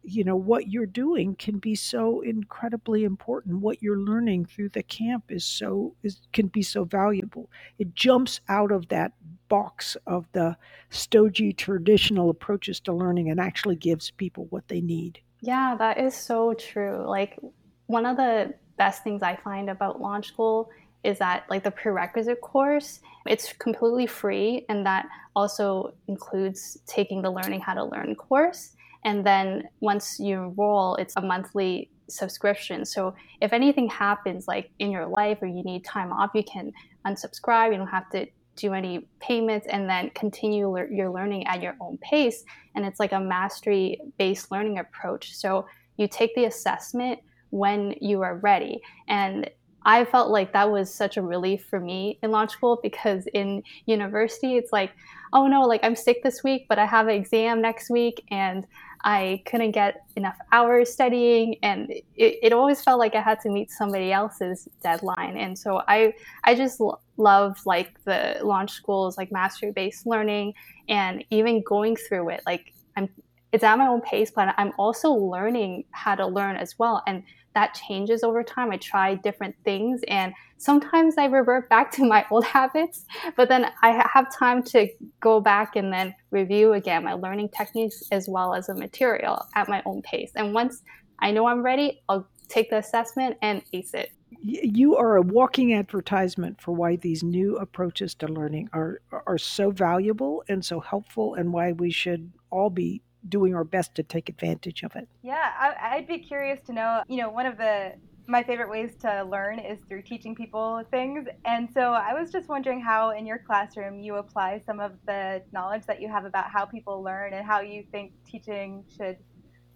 [0.07, 3.61] you know what you're doing can be so incredibly important.
[3.61, 7.51] What you're learning through the camp is so is can be so valuable.
[7.79, 9.13] It jumps out of that
[9.49, 10.57] box of the
[10.91, 15.21] stodgy traditional approaches to learning and actually gives people what they need.
[15.41, 17.05] Yeah that is so true.
[17.05, 17.39] Like
[17.87, 20.71] one of the best things i find about launch school
[21.05, 27.31] is that like the prerequisite course it's completely free and that also includes taking the
[27.31, 32.85] learning how to learn course and then once you enroll, it's a monthly subscription.
[32.85, 36.73] So if anything happens like in your life or you need time off, you can
[37.07, 37.71] unsubscribe.
[37.71, 41.77] You don't have to do any payments and then continue le- your learning at your
[41.81, 42.43] own pace.
[42.75, 45.37] And it's like a mastery based learning approach.
[45.37, 45.67] So
[45.99, 47.21] you take the assessment
[47.51, 48.81] when you are ready.
[49.09, 49.51] And
[49.85, 53.63] I felt like that was such a relief for me in launch school because in
[53.87, 54.91] university, it's like,
[55.33, 58.67] oh no, like I'm sick this week, but I have an exam next week and
[59.05, 63.51] I couldn't get enough hours studying, and it, it always felt like I had to
[63.51, 65.37] meet somebody else's deadline.
[65.37, 66.81] And so I I just
[67.17, 70.55] love like the launch schools, like mastery based learning,
[70.89, 72.41] and even going through it.
[72.47, 73.09] Like I'm,
[73.57, 77.03] it's at my own pace, but I'm also learning how to learn as well.
[77.07, 77.23] And
[77.55, 78.71] that changes over time.
[78.71, 83.73] I try different things and sometimes I revert back to my old habits, but then
[83.83, 84.89] I have time to
[85.21, 89.71] go back and then review again my learning techniques as well as the material at
[89.71, 90.33] my own pace.
[90.37, 90.83] And once
[91.21, 94.11] I know I'm ready, I'll take the assessment and ace it.
[94.43, 99.71] You are a walking advertisement for why these new approaches to learning are are so
[99.71, 104.29] valuable and so helpful and why we should all be doing our best to take
[104.29, 105.09] advantage of it.
[105.23, 107.03] Yeah, I, would be curious to know.
[107.09, 107.95] You know, one of the
[108.29, 111.27] my favorite ways to learn is through teaching people things.
[111.45, 115.43] And so I was just wondering how in your classroom you apply some of the
[115.53, 119.17] knowledge that you have about how people learn and how you think teaching should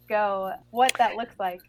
[0.08, 1.60] go, what that looks like.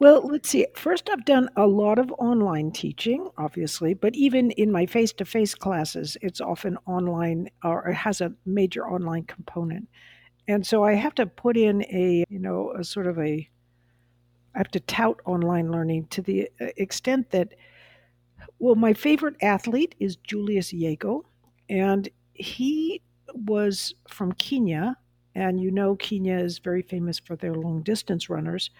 [0.00, 0.66] Well, let's see.
[0.74, 5.24] First, I've done a lot of online teaching, obviously, but even in my face to
[5.24, 9.88] face classes, it's often online or it has a major online component.
[10.46, 13.48] And so I have to put in a, you know, a sort of a,
[14.54, 17.54] I have to tout online learning to the uh, extent that,
[18.58, 21.24] well, my favorite athlete is Julius Yego,
[21.68, 23.00] and he
[23.34, 24.96] was from Kenya.
[25.34, 28.70] And you know, Kenya is very famous for their long distance runners.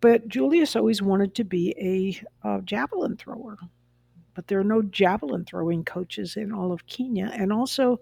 [0.00, 3.56] But Julius always wanted to be a, a javelin thrower.
[4.34, 7.30] But there are no javelin throwing coaches in all of Kenya.
[7.32, 8.00] And also,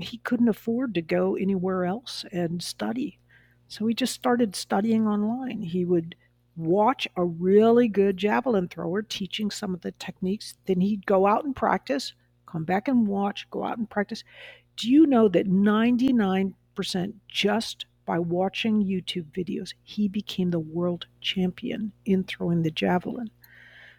[0.00, 3.18] he couldn't afford to go anywhere else and study.
[3.68, 5.62] So he just started studying online.
[5.62, 6.16] He would
[6.56, 10.54] watch a really good javelin thrower teaching some of the techniques.
[10.66, 12.12] Then he'd go out and practice,
[12.46, 14.24] come back and watch, go out and practice.
[14.76, 16.54] Do you know that 99%
[17.28, 23.30] just by watching YouTube videos, he became the world champion in throwing the javelin?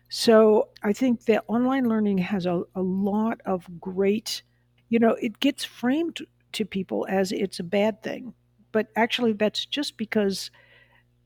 [0.10, 4.44] So I think that online learning has a, a lot of great
[4.92, 6.20] you know, it gets framed
[6.54, 8.36] to people as it's a bad thing.
[8.74, 10.52] But actually, that's just because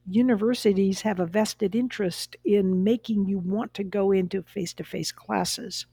[0.08, 5.12] universities have a vested interest in making you want to go into face to face
[5.12, 5.86] classes.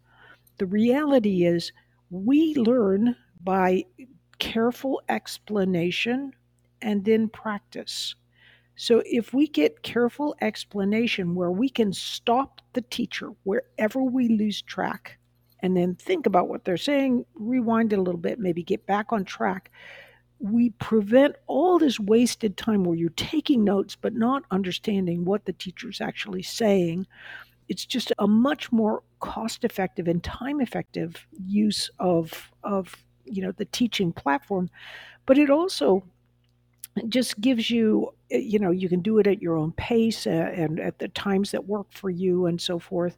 [0.59, 1.73] The reality is,
[2.11, 3.87] we learn by
[4.39, 6.33] careful explanation
[6.83, 8.15] and then practice.
[8.77, 14.63] So, if we get careful explanation where we can stop the teacher wherever we lose
[14.63, 15.19] track
[15.63, 19.13] and then think about what they're saying, rewind it a little bit, maybe get back
[19.13, 19.71] on track.
[20.41, 25.53] We prevent all this wasted time where you're taking notes but not understanding what the
[25.53, 27.07] teacher's actually saying.
[27.69, 33.53] It's just a much more cost effective and time effective use of, of you know
[33.53, 34.69] the teaching platform
[35.27, 36.03] but it also
[37.09, 40.99] just gives you you know you can do it at your own pace and at
[40.99, 43.17] the times that work for you and so forth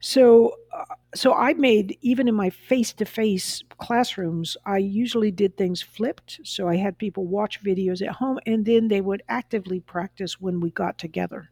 [0.00, 6.40] so, uh, so I made even in my face-to-face classrooms, I usually did things flipped.
[6.44, 10.60] So I had people watch videos at home, and then they would actively practice when
[10.60, 11.50] we got together.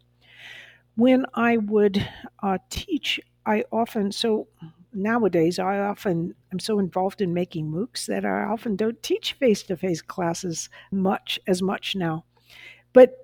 [0.96, 2.06] When I would
[2.42, 4.48] uh, teach, I often so
[4.96, 10.02] nowadays I often am so involved in making MOOCs that I often don't teach face-to-face
[10.02, 12.24] classes much as much now.
[12.92, 13.14] But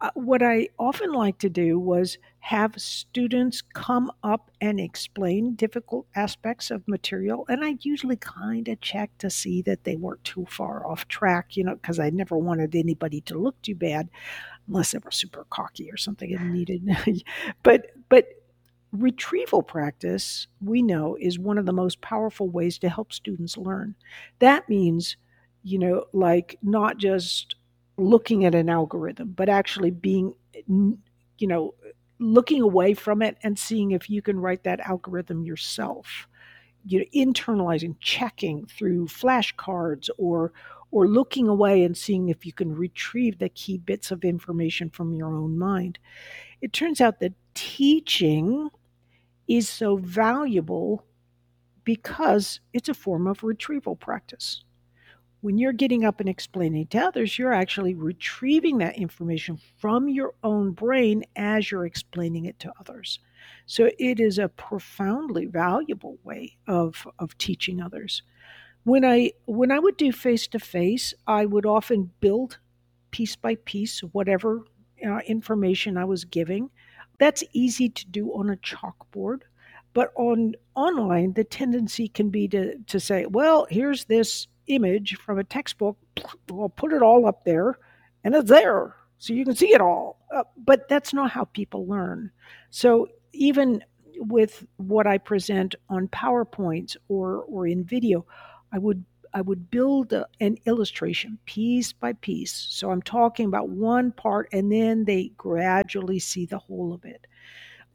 [0.00, 6.06] uh, what I often like to do was have students come up and explain difficult
[6.16, 7.44] aspects of material.
[7.48, 11.56] And I usually kind of check to see that they weren't too far off track,
[11.56, 14.08] you know, because I never wanted anybody to look too bad
[14.66, 16.88] unless they were super cocky or something and needed.
[17.62, 18.26] but, but,
[18.92, 23.94] Retrieval practice, we know, is one of the most powerful ways to help students learn.
[24.40, 25.16] That means,
[25.62, 27.54] you know, like not just
[27.96, 30.34] looking at an algorithm, but actually being,
[30.66, 31.74] you know,
[32.18, 36.26] looking away from it and seeing if you can write that algorithm yourself.
[36.86, 40.52] You know, internalizing, checking through flashcards or
[40.92, 45.14] or looking away and seeing if you can retrieve the key bits of information from
[45.14, 45.98] your own mind.
[46.62, 48.70] It turns out that teaching
[49.50, 51.04] is so valuable
[51.82, 54.62] because it's a form of retrieval practice.
[55.40, 60.34] When you're getting up and explaining to others, you're actually retrieving that information from your
[60.44, 63.18] own brain as you're explaining it to others.
[63.66, 68.22] So it is a profoundly valuable way of, of teaching others.
[68.84, 72.58] When I when I would do face to face, I would often build
[73.10, 74.64] piece by piece whatever
[75.04, 76.70] uh, information I was giving.
[77.20, 79.42] That's easy to do on a chalkboard,
[79.92, 85.38] but on online the tendency can be to to say, well, here's this image from
[85.38, 85.98] a textbook.
[86.50, 87.78] I'll put it all up there,
[88.24, 90.18] and it's there, so you can see it all.
[90.34, 92.30] Uh, but that's not how people learn.
[92.70, 93.84] So even
[94.16, 98.24] with what I present on PowerPoints or or in video,
[98.72, 102.52] I would I would build a, an illustration piece by piece.
[102.70, 107.26] So I'm talking about one part and then they gradually see the whole of it.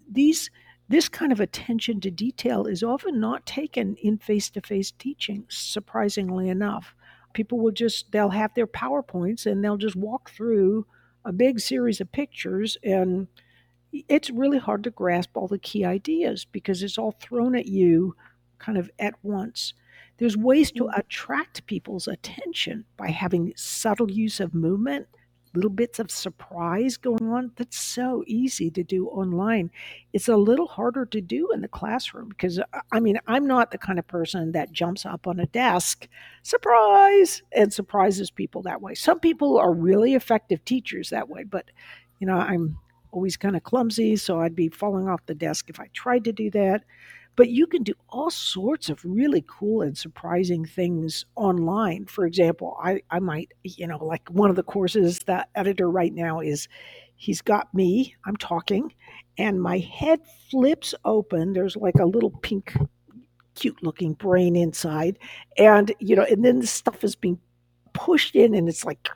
[0.10, 0.50] These
[0.88, 6.94] this kind of attention to detail is often not taken in face-to-face teaching surprisingly enough.
[7.34, 10.86] People will just they'll have their PowerPoints and they'll just walk through
[11.26, 13.28] a big series of pictures and
[13.92, 18.16] it's really hard to grasp all the key ideas because it's all thrown at you
[18.60, 19.74] kind of at once.
[20.18, 20.98] There's ways to mm.
[20.98, 25.08] attract people's attention by having subtle use of movement,
[25.54, 27.52] little bits of surprise going on.
[27.56, 29.72] That's so easy to do online.
[30.14, 33.72] It's a little harder to do in the classroom because, uh, I mean, I'm not
[33.72, 36.08] the kind of person that jumps up on a desk,
[36.44, 38.96] surprise, and surprises people that way.
[38.96, 41.72] Some people are really effective teachers that way, but,
[42.20, 42.78] you know, I'm
[43.12, 46.34] always kind of clumsy, so I'd be falling off the desk if I tried to
[46.34, 46.84] do that.
[47.36, 52.06] But you can do all sorts of really cool and surprising things online.
[52.06, 56.14] For example, I, I might, you know, like one of the courses that editor right
[56.14, 56.68] now is
[57.16, 58.94] he's got me, I'm talking,
[59.38, 61.54] and my head flips open.
[61.54, 62.74] There's like a little pink,
[63.56, 65.20] cute looking brain inside.
[65.58, 67.40] And, you know, and then the stuff is being
[67.96, 69.10] pushed in and it's like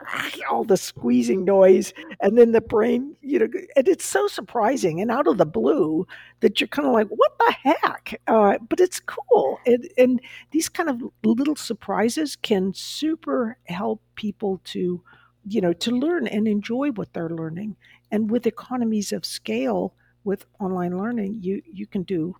[0.50, 5.10] all the squeezing noise and then the brain you know and it's so surprising and
[5.10, 6.06] out of the blue
[6.40, 8.20] that you're kind of like what the heck?
[8.26, 9.58] Uh, but it's cool.
[9.66, 15.02] And, and these kind of little surprises can super help people to
[15.46, 17.76] you know to learn and enjoy what they're learning.
[18.10, 22.36] And with economies of scale with online learning you you can do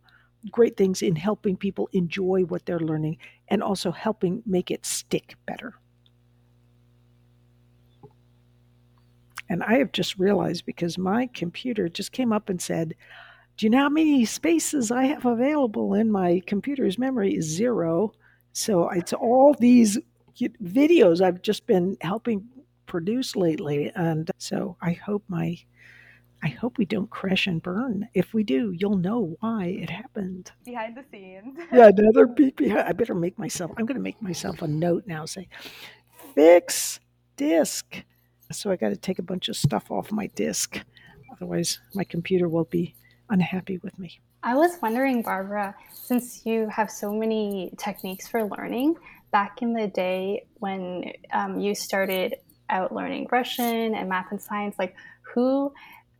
[0.50, 3.16] great things in helping people enjoy what they're learning
[3.48, 5.74] and also helping make it stick better
[9.50, 12.94] And I have just realized because my computer just came up and said,
[13.56, 17.36] Do you know how many spaces I have available in my computer's memory?
[17.36, 18.12] Is zero.
[18.52, 19.98] So it's all these
[20.40, 22.48] videos I've just been helping
[22.86, 23.92] produce lately.
[23.94, 25.58] And so I hope my
[26.42, 28.08] I hope we don't crash and burn.
[28.14, 30.50] If we do, you'll know why it happened.
[30.64, 31.58] Behind the scenes.
[31.72, 32.88] yeah, another beat behind.
[32.88, 33.72] I better make myself.
[33.76, 35.26] I'm going to make myself a note now.
[35.26, 35.48] Say,
[36.34, 36.98] fix
[37.36, 38.04] disk.
[38.52, 40.80] So I got to take a bunch of stuff off my disk.
[41.32, 42.94] Otherwise, my computer will be
[43.28, 44.20] unhappy with me.
[44.42, 48.96] I was wondering, Barbara, since you have so many techniques for learning,
[49.30, 52.34] back in the day when um, you started
[52.68, 55.72] out learning Russian and math and science, like who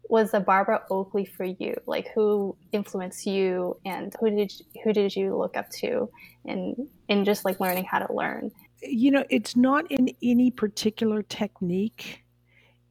[0.09, 1.75] was the Barbara Oakley for you?
[1.87, 6.11] Like who influenced you and who did who did you look up to
[6.45, 8.51] in in just like learning how to learn?
[8.83, 12.25] You know, it's not in any particular technique.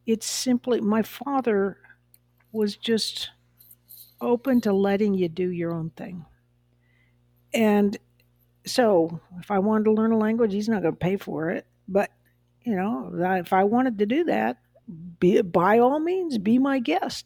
[0.05, 1.77] It's simply my father
[2.51, 3.31] was just
[4.21, 6.25] open to letting you do your own thing.
[7.53, 7.97] And
[8.65, 11.65] so if I wanted to learn a language, he's not going to pay for it.
[11.87, 12.11] But,
[12.63, 14.57] you know, if I wanted to do that,
[15.19, 17.25] be, by all means, be my guest.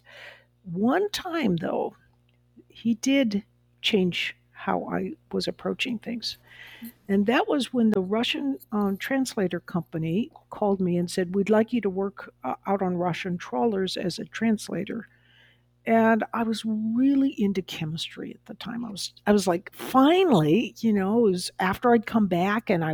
[0.63, 1.95] One time, though,
[2.69, 3.43] he did
[3.81, 6.37] change how I was approaching things.
[7.09, 11.73] And that was when the Russian um, translator company called me and said, We'd like
[11.73, 15.07] you to work uh, out on Russian trawlers as a translator.
[15.85, 18.85] And I was really into chemistry at the time.
[18.85, 22.85] I was, I was like, finally, you know, it was after I'd come back and
[22.85, 22.93] I,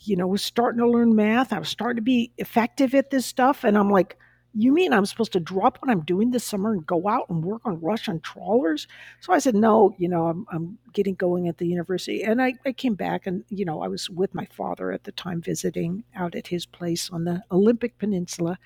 [0.00, 1.52] you know, was starting to learn math.
[1.52, 3.62] I was starting to be effective at this stuff.
[3.62, 4.18] And I'm like,
[4.58, 7.44] you mean I'm supposed to drop what I'm doing this summer and go out and
[7.44, 8.88] work on Russian trawlers?
[9.20, 12.22] So I said, no, you know, I'm, I'm getting going at the university.
[12.22, 15.12] And I, I came back and, you know, I was with my father at the
[15.12, 18.58] time visiting out at his place on the Olympic Peninsula.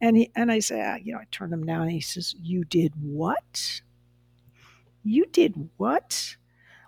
[0.00, 2.36] And he, and I said, ah, you know, I turned him down and he says,
[2.40, 3.82] you did what?
[5.02, 6.36] You did what?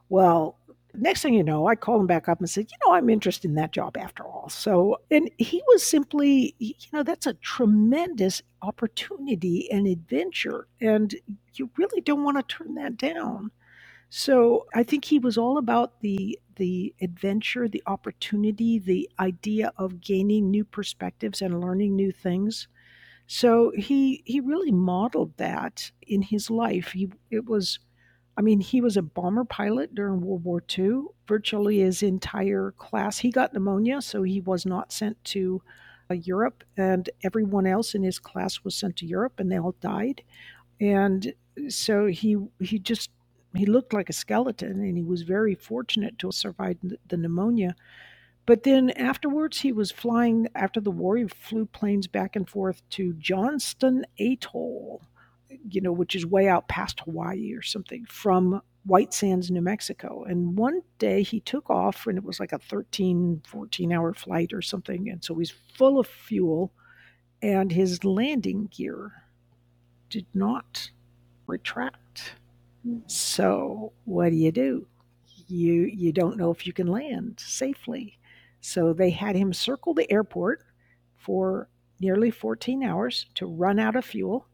[0.09, 0.59] Well,
[1.01, 3.49] next thing you know, I called him back up and said, you know, I'm interested
[3.51, 4.49] in that job after all.
[4.51, 10.69] So, and he was simply, you know, that's a tremendous opportunity and adventure.
[10.81, 11.15] And
[11.55, 13.51] you really don't want to turn that down.
[14.11, 20.01] So I think he was all about the the adventure, the opportunity, the idea of
[20.01, 22.69] gaining new perspectives and learning new things.
[23.27, 26.93] So he he really modeled that in his life.
[26.93, 27.81] He it was
[28.37, 31.05] I mean, he was a bomber pilot during World War II.
[31.27, 35.63] Virtually his entire class, he got pneumonia, so he was not sent to
[36.11, 39.75] uh, Europe, and everyone else in his class was sent to Europe, and they all
[39.81, 40.23] died.
[40.81, 41.33] And
[41.69, 43.11] so he he just
[43.55, 47.75] he looked like a skeleton, and he was very fortunate to have survived the pneumonia.
[48.45, 51.17] But then afterwards, he was flying after the war.
[51.17, 55.03] He flew planes back and forth to Johnston Atoll
[55.69, 60.25] you know, which is way out past Hawaii or something, from White Sands, New Mexico.
[60.25, 64.53] And one day he took off, and it was like a 13, 14 hour flight
[64.53, 65.09] or something.
[65.09, 66.73] And so he's full of fuel,
[67.43, 69.13] and his landing gear
[70.09, 70.91] did not
[71.47, 72.35] retract.
[73.07, 74.87] So what do you do?
[75.49, 78.19] You you don't know if you can land safely.
[78.61, 80.65] So they had him circle the airport
[81.17, 81.69] for
[82.01, 84.47] nearly 14 hours to run out of fuel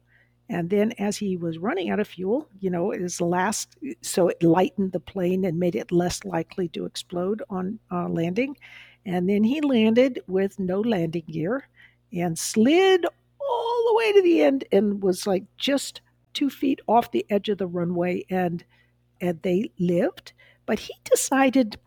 [0.49, 4.43] and then as he was running out of fuel, you know, his last, so it
[4.43, 8.57] lightened the plane and made it less likely to explode on uh, landing.
[9.05, 11.67] And then he landed with no landing gear
[12.11, 16.01] and slid all the way to the end and was like just
[16.33, 18.63] two feet off the edge of the runway and
[19.21, 20.33] and they lived.
[20.65, 21.77] But he decided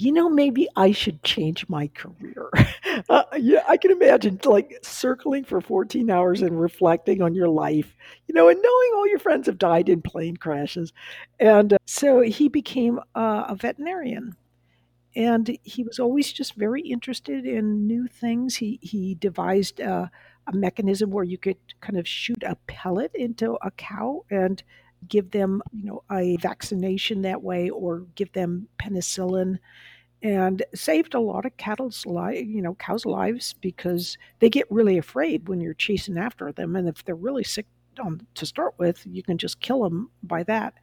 [0.00, 2.50] you know, maybe I should change my career.
[3.10, 7.94] uh, yeah, I can imagine like circling for 14 hours and reflecting on your life,
[8.26, 10.94] you know, and knowing all your friends have died in plane crashes.
[11.38, 14.36] And uh, so he became uh, a veterinarian.
[15.14, 18.56] And he was always just very interested in new things.
[18.56, 20.10] He, he devised a,
[20.46, 24.62] a mechanism where you could kind of shoot a pellet into a cow and
[25.06, 29.58] give them, you know, a vaccination that way or give them penicillin
[30.22, 34.98] and saved a lot of cattle's li- you know cows lives because they get really
[34.98, 37.66] afraid when you're chasing after them and if they're really sick
[38.34, 40.74] to start with you can just kill them by that.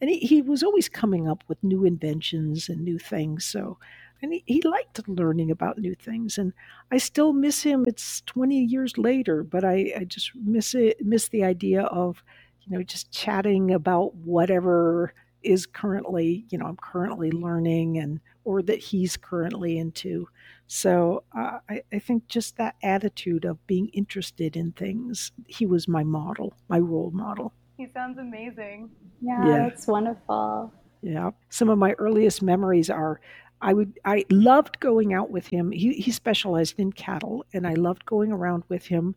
[0.00, 3.78] And he, he was always coming up with new inventions and new things so
[4.20, 6.52] and he, he liked learning about new things and
[6.92, 7.84] i still miss him.
[7.86, 12.22] It's 20 years later but i, I just miss it miss the idea of
[12.62, 18.62] you know just chatting about whatever is currently you know i'm currently learning and or
[18.62, 20.28] that he's currently into
[20.66, 25.88] so uh, I, I think just that attitude of being interested in things he was
[25.88, 29.68] my model my role model he sounds amazing yeah, yeah.
[29.68, 30.72] that's wonderful
[31.02, 33.20] yeah some of my earliest memories are
[33.60, 35.72] I would I loved going out with him.
[35.72, 39.14] He he specialized in cattle and I loved going around with him.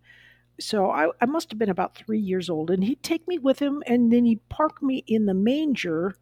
[0.62, 3.60] So I, I must have been about three years old and he'd take me with
[3.60, 6.16] him and then he'd park me in the manger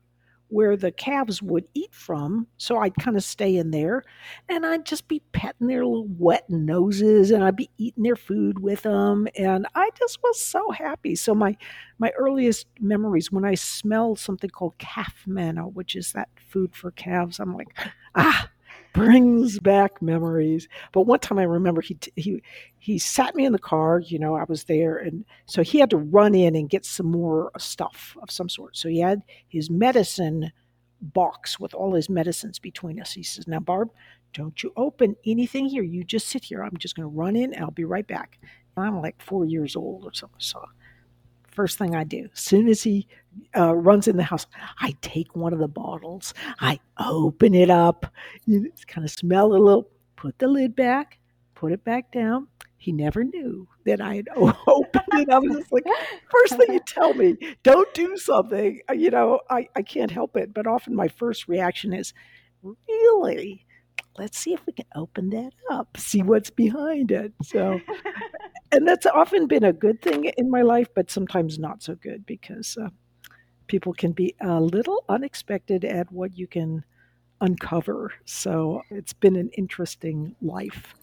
[0.49, 2.47] where the calves would eat from.
[2.57, 4.03] So I'd kind of stay in there
[4.47, 8.59] and I'd just be petting their little wet noses and I'd be eating their food
[8.59, 9.27] with them.
[9.37, 11.15] And I just was so happy.
[11.15, 11.55] So my,
[11.99, 16.91] my earliest memories when I smell something called calf manna, which is that food for
[16.91, 17.67] calves, I'm like,
[18.15, 18.49] ah,
[18.93, 20.67] brings back memories.
[20.91, 22.41] But one time I remember he he
[22.77, 23.99] he sat me in the car.
[23.99, 27.07] You know, I was there, and so he had to run in and get some
[27.07, 28.77] more stuff of some sort.
[28.77, 30.51] So he had his medicine
[31.01, 33.13] box with all his medicines between us.
[33.13, 33.89] He says, "Now, Barb,
[34.33, 35.83] don't you open anything here.
[35.83, 36.63] You just sit here.
[36.63, 37.55] I'm just going to run in.
[37.59, 38.39] I'll be right back."
[38.77, 40.39] I'm like four years old or something.
[40.39, 40.63] So
[41.51, 42.29] first thing I do.
[42.33, 43.07] As soon as he
[43.57, 44.47] uh, runs in the house,
[44.79, 48.05] I take one of the bottles, I open it up,
[48.45, 51.19] you kind of smell a little, put the lid back,
[51.55, 52.47] put it back down.
[52.77, 55.29] He never knew that I had opened it.
[55.29, 55.83] I was just like,
[56.31, 58.79] first thing you tell me, don't do something.
[58.89, 60.53] Uh, you know, I, I can't help it.
[60.53, 62.13] But often my first reaction is,
[62.63, 63.65] really?
[64.19, 67.33] let's see if we can open that up, see what's behind it.
[67.43, 67.79] So,
[68.71, 72.25] and that's often been a good thing in my life, but sometimes not so good
[72.25, 72.89] because uh,
[73.69, 76.83] people can be a little unexpected at what you can
[77.39, 78.11] uncover.
[78.25, 80.93] So, it's been an interesting life,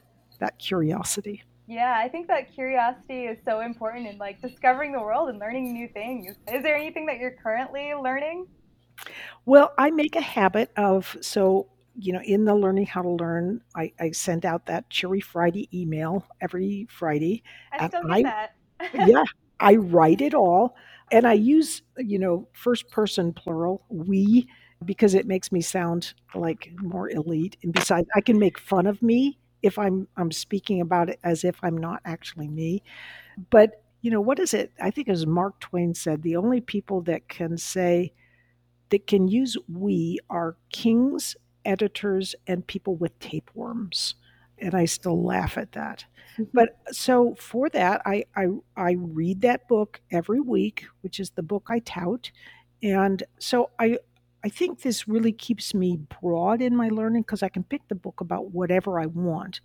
[0.41, 1.43] that curiosity.
[1.67, 5.73] Yeah, I think that curiosity is so important in like discovering the world and learning
[5.73, 6.37] new things.
[6.53, 8.47] Is there anything that you're currently learning?
[9.47, 13.63] Well, I make a habit of so you know in the learning how to learn,
[13.75, 17.43] I, I send out that Cherry Friday email every Friday,
[17.73, 18.55] I still get I that.
[19.09, 19.25] yeah
[19.59, 20.77] I write it all,
[21.13, 24.49] and I use you know first person plural we
[24.85, 29.03] because it makes me sound like more elite, and besides I can make fun of
[29.03, 32.83] me if I'm I'm speaking about it as if I'm not actually me.
[33.51, 34.73] But you know what is it?
[34.81, 38.13] I think as Mark Twain said, the only people that can say
[38.91, 44.15] that can use we are kings, editors, and people with tapeworms.
[44.59, 46.05] And I still laugh at that.
[46.39, 46.45] Mm-hmm.
[46.53, 48.47] But so for that, I, I
[48.77, 52.31] I read that book every week, which is the book I tout.
[52.83, 53.99] And so I
[54.45, 57.95] I think this really keeps me broad in my learning because I can pick the
[57.95, 59.61] book about whatever I want.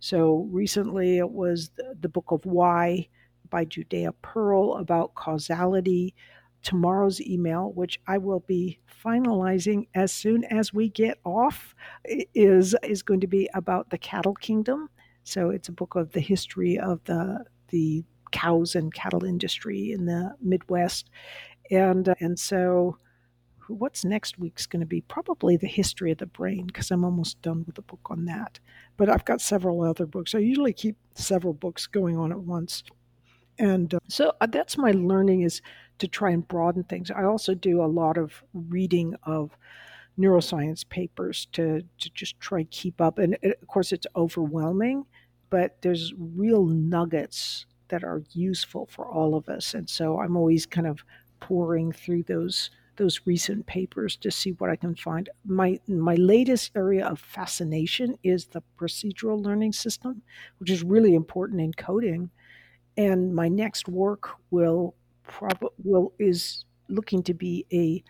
[0.00, 3.08] So recently it was the, the book of Why
[3.50, 6.14] by Judea Pearl about causality.
[6.62, 13.02] Tomorrow's email, which I will be finalizing as soon as we get off, is is
[13.02, 14.88] going to be about the cattle kingdom.
[15.24, 20.06] So it's a book of the history of the the cows and cattle industry in
[20.06, 21.10] the Midwest,
[21.70, 22.98] and uh, and so
[23.68, 25.00] what's next week's going to be?
[25.02, 28.58] Probably the history of the brain because I'm almost done with the book on that.
[28.96, 30.34] But I've got several other books.
[30.34, 32.82] I usually keep several books going on at once.
[33.58, 35.60] And uh, so uh, that's my learning is
[35.98, 37.10] to try and broaden things.
[37.10, 39.56] I also do a lot of reading of
[40.18, 43.18] neuroscience papers to, to just try and keep up.
[43.18, 45.04] And of course, it's overwhelming,
[45.50, 49.74] but there's real nuggets that are useful for all of us.
[49.74, 51.04] And so I'm always kind of
[51.40, 55.28] pouring through those those recent papers to see what I can find.
[55.46, 60.22] My my latest area of fascination is the procedural learning system,
[60.58, 62.30] which is really important in coding.
[62.96, 64.94] And my next work will
[65.32, 68.02] prob- will is looking to be a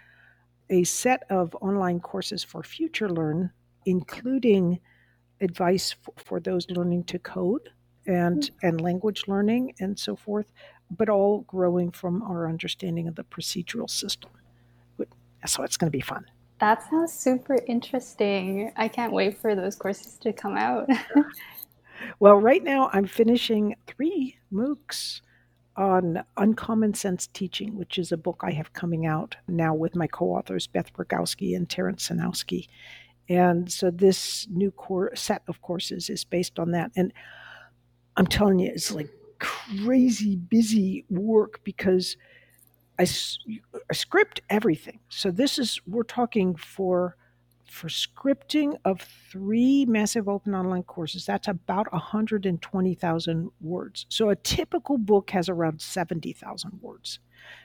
[0.70, 3.50] a set of online courses for FutureLearn,
[3.84, 4.80] including
[5.40, 7.68] advice for, for those learning to code
[8.06, 8.66] and hmm.
[8.66, 10.52] and language learning and so forth,
[10.90, 14.30] but all growing from our understanding of the procedural system.
[15.46, 16.24] So it's going to be fun.
[16.60, 18.72] That sounds super interesting.
[18.76, 20.88] I can't wait for those courses to come out.
[22.20, 25.22] well, right now I'm finishing three MOOCs
[25.76, 30.06] on Uncommon Sense Teaching, which is a book I have coming out now with my
[30.06, 32.68] co authors, Beth Rogowsky and Terrence Sejnowski.
[33.28, 36.90] And so this new core set of courses is based on that.
[36.96, 37.12] And
[38.16, 39.08] I'm telling you, it's like
[39.38, 42.16] crazy busy work because
[42.98, 45.00] I script everything.
[45.08, 47.16] So this is we're talking for
[47.72, 51.24] for scripting of three massive open online courses.
[51.24, 54.06] That's about 120,000 words.
[54.10, 57.18] So a typical book has around 70,000 words.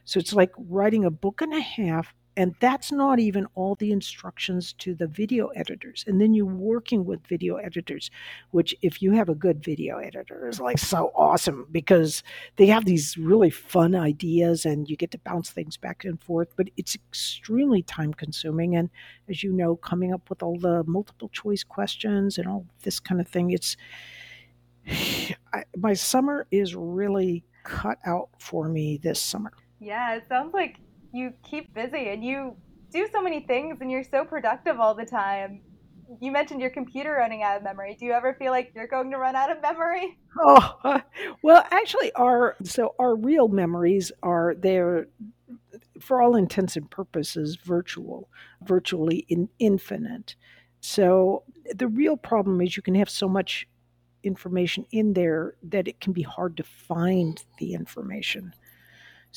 [0.05, 3.91] So it's like writing a book and a half and that's not even all the
[3.91, 6.05] instructions to the video editors.
[6.05, 8.11] And then you're working with video editors,
[8.51, 12.21] which, if you have a good video editor, is like so awesome because
[12.57, 16.49] they have these really fun ideas and you get to bounce things back and forth.
[16.55, 18.75] But it's extremely time consuming.
[18.75, 18.91] And
[19.27, 23.19] as you know, coming up with all the multiple choice questions and all this kind
[23.19, 23.75] of thing, it's
[24.87, 29.53] I, my summer is really cut out for me this summer.
[29.79, 30.77] Yeah, it sounds like
[31.11, 32.55] you keep busy and you
[32.91, 35.61] do so many things and you're so productive all the time.
[36.21, 37.95] You mentioned your computer running out of memory.
[37.99, 40.17] Do you ever feel like you're going to run out of memory?
[40.39, 40.99] Oh, uh,
[41.41, 45.07] well, actually, our so our real memories are there
[45.99, 48.29] for all intents and purposes virtual,
[48.61, 50.35] virtually in, infinite.
[50.79, 51.43] So
[51.73, 53.67] the real problem is you can have so much
[54.23, 58.53] information in there that it can be hard to find the information.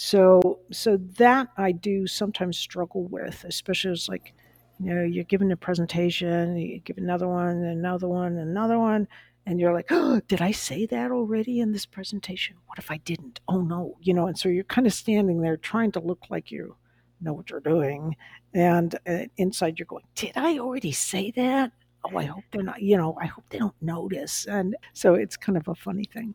[0.03, 4.33] So so that I do sometimes struggle with, especially as like,
[4.79, 9.07] you know, you're giving a presentation, you give another one, another one, another one,
[9.45, 12.57] and you're like, oh, did I say that already in this presentation?
[12.65, 13.41] What if I didn't?
[13.47, 16.51] Oh no, you know, and so you're kind of standing there trying to look like
[16.51, 16.77] you
[17.21, 18.17] know what you're doing,
[18.55, 21.73] and uh, inside you're going, did I already say that?
[22.07, 24.47] Oh, I hope they're not, you know, I hope they don't notice.
[24.47, 26.35] And so it's kind of a funny thing.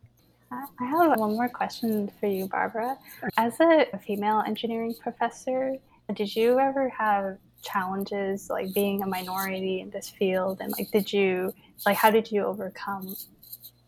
[0.50, 2.96] I have one more question for you, Barbara.
[3.36, 5.76] As a female engineering professor,
[6.14, 10.58] did you ever have challenges like being a minority in this field?
[10.60, 11.52] And like, did you,
[11.84, 13.16] like, how did you overcome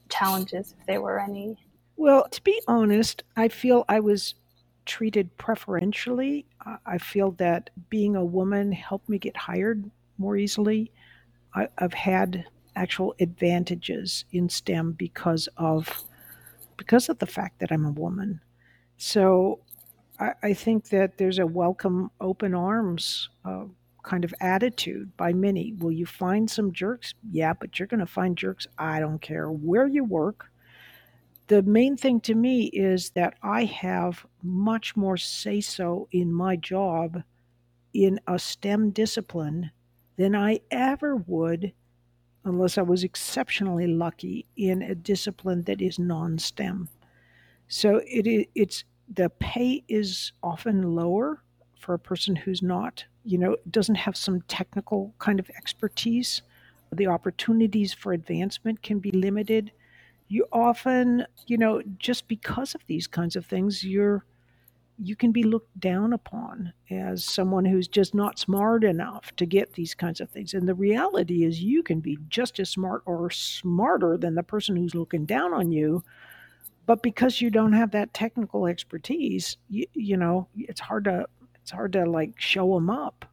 [0.08, 1.56] challenges if there were any?
[1.96, 4.34] Well, to be honest, I feel I was
[4.84, 6.46] treated preferentially.
[6.86, 10.90] I feel that being a woman helped me get hired more easily.
[11.54, 12.44] I, have had
[12.74, 16.04] actual advantages in STEM because of
[16.78, 18.40] because of the fact that I'm a woman.
[18.96, 19.60] So
[20.18, 23.64] I, I think that there's a welcome, open arms uh,
[24.02, 25.74] kind of attitude by many.
[25.74, 27.12] Will you find some jerks?
[27.30, 28.66] Yeah, but you're going to find jerks.
[28.78, 30.46] I don't care where you work.
[31.48, 36.56] The main thing to me is that I have much more say so in my
[36.56, 37.22] job
[37.94, 39.70] in a STEM discipline
[40.16, 41.72] than I ever would
[42.48, 46.88] unless I was exceptionally lucky in a discipline that is non-STEM.
[47.68, 51.42] So it it's the pay is often lower
[51.78, 56.42] for a person who's not, you know, doesn't have some technical kind of expertise.
[56.92, 59.72] The opportunities for advancement can be limited.
[60.28, 64.24] You often, you know, just because of these kinds of things, you're
[65.00, 69.74] you can be looked down upon as someone who's just not smart enough to get
[69.74, 70.54] these kinds of things.
[70.54, 74.76] And the reality is, you can be just as smart or smarter than the person
[74.76, 76.02] who's looking down on you.
[76.86, 81.26] But because you don't have that technical expertise, you, you know, it's hard to
[81.62, 83.24] it's hard to like show them up.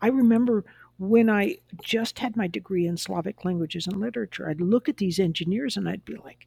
[0.00, 0.64] I remember
[0.98, 5.18] when I just had my degree in Slavic languages and literature, I'd look at these
[5.18, 6.46] engineers and I'd be like,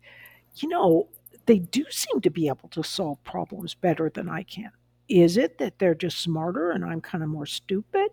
[0.58, 1.10] you know,
[1.46, 4.72] they do seem to be able to solve problems better than I can.
[5.10, 8.10] Is it that they're just smarter and I'm kind of more stupid?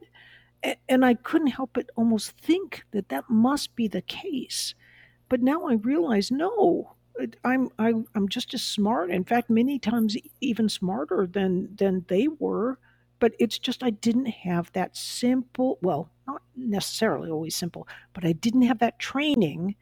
[0.89, 4.74] And I couldn't help but almost think that that must be the case.
[5.28, 6.95] But now I realize no,
[7.45, 9.11] I'm I, am just as smart.
[9.11, 12.78] In fact, many times even smarter than than they were.
[13.20, 15.78] But it's just I didn't have that simple.
[15.83, 19.76] Well, not necessarily always simple, but I didn't have that training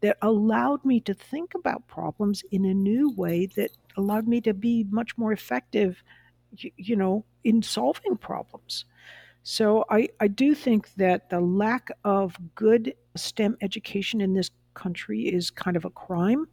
[0.00, 4.54] that allowed me to think about problems in a new way that allowed me to
[4.54, 6.02] be much more effective,
[6.76, 8.84] you know, in solving problems.
[9.42, 15.22] So I, I do think that the lack of good STEM education in this country
[15.22, 16.46] is kind of a crime.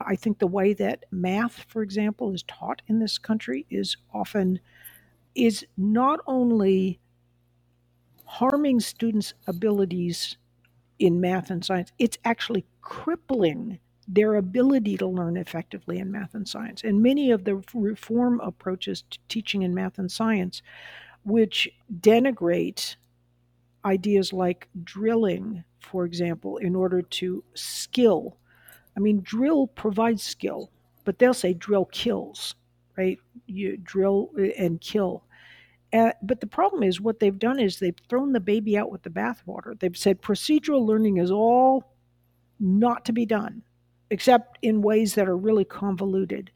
[0.00, 4.60] I think the way that math, for example, is taught in this country is often
[5.34, 7.00] is not only
[8.24, 10.36] harming students' abilities
[10.98, 13.78] in math and science, it's actually crippling
[14.08, 16.82] their ability to learn effectively in math and science.
[16.84, 20.62] And many of the reform approaches to teaching in math and science,
[21.24, 21.68] which
[22.00, 22.96] denigrate
[23.84, 28.36] ideas like drilling, for example, in order to skill.
[28.96, 30.70] I mean, drill provides skill,
[31.04, 32.54] but they'll say drill kills,
[32.96, 33.18] right?
[33.46, 35.24] You drill and kill.
[35.92, 39.02] Uh, but the problem is, what they've done is they've thrown the baby out with
[39.02, 39.78] the bathwater.
[39.78, 41.84] They've said procedural learning is all
[42.58, 43.62] not to be done,
[44.10, 46.50] except in ways that are really convoluted.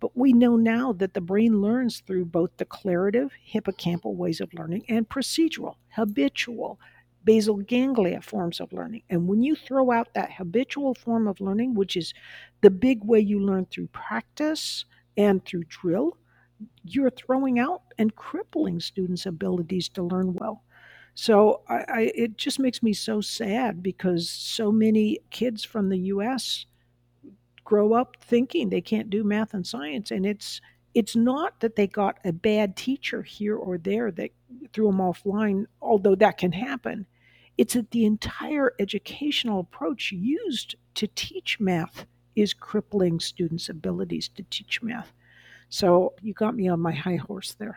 [0.00, 4.84] But we know now that the brain learns through both declarative, hippocampal ways of learning
[4.88, 6.78] and procedural, habitual,
[7.24, 9.02] basal ganglia forms of learning.
[9.08, 12.12] And when you throw out that habitual form of learning, which is
[12.60, 14.84] the big way you learn through practice
[15.16, 16.18] and through drill,
[16.84, 20.62] you're throwing out and crippling students' abilities to learn well.
[21.14, 25.98] So I, I, it just makes me so sad because so many kids from the
[25.98, 26.66] U.S.
[27.62, 30.60] grow up thinking they can't do math and science, and it's
[30.94, 34.30] it's not that they got a bad teacher here or there that
[34.72, 37.06] threw them offline, although that can happen.
[37.58, 44.44] It's that the entire educational approach used to teach math is crippling students' abilities to
[44.50, 45.12] teach math.
[45.74, 47.76] So you got me on my high horse there.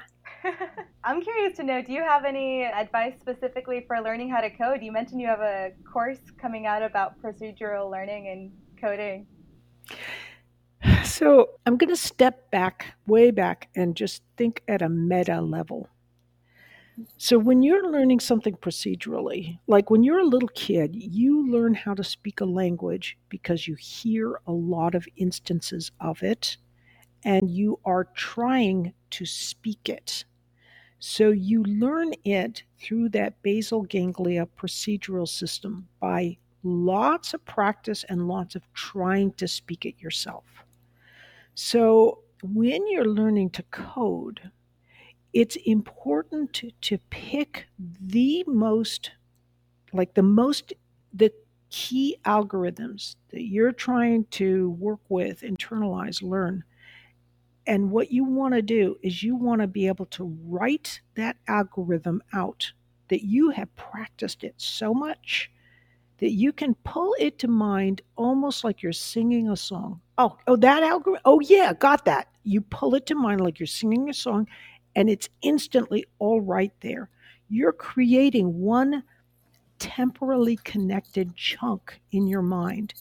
[1.04, 4.84] I'm curious to know do you have any advice specifically for learning how to code?
[4.84, 9.26] You mentioned you have a course coming out about procedural learning and coding.
[11.04, 15.90] So I'm going to step back, way back, and just think at a meta level.
[17.18, 21.96] So, when you're learning something procedurally, like when you're a little kid, you learn how
[21.96, 26.58] to speak a language because you hear a lot of instances of it
[27.24, 30.26] and you are trying to speak it.
[31.00, 38.28] So you learn it through that basal ganglia procedural system by lots of practice and
[38.28, 40.46] lots of trying to speak it yourself.
[41.54, 44.52] So when you're learning to code,
[45.34, 47.68] it's important to, to pick
[48.02, 49.12] the most,
[49.94, 50.74] like the most,
[51.14, 51.32] the
[51.70, 56.64] key algorithms that you're trying to work with, internalize, learn
[57.68, 61.36] and what you want to do is you want to be able to write that
[61.48, 62.72] algorithm out
[63.10, 65.52] that you have practiced it so much
[66.20, 70.02] that you can pull it to mind almost like you're singing a song.
[70.18, 71.22] Oh, oh, that algorithm.
[71.26, 72.30] Oh, yeah, got that.
[72.44, 74.48] You pull it to mind like you're singing a song,
[74.96, 77.10] and it's instantly all right there.
[77.50, 79.04] You're creating one
[79.78, 82.96] temporally connected chunk in your mind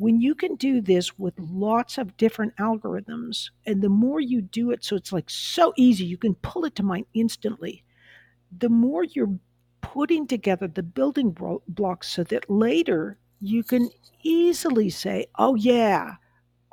[0.00, 4.70] when you can do this with lots of different algorithms, and the more you do
[4.70, 7.84] it, so it's like so easy, you can pull it to mind instantly,
[8.58, 9.38] the more you're
[9.82, 11.36] putting together the building
[11.68, 13.90] blocks so that later you can
[14.22, 16.14] easily say, oh, yeah,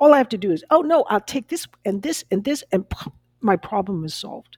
[0.00, 2.64] all I have to do is, oh, no, I'll take this and this and this,
[2.72, 2.86] and
[3.42, 4.56] my problem is solved.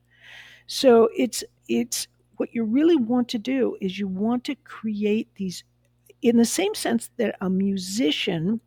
[0.68, 2.07] So it's, it's,
[2.37, 5.64] what you really want to do is you want to create these
[6.23, 8.61] in the same sense that a musician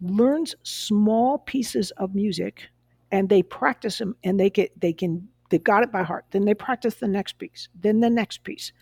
[0.00, 2.68] learns small pieces of music
[3.12, 6.44] and they practice them and they get they can they've got it by heart then
[6.44, 8.72] they practice the next piece then the next piece.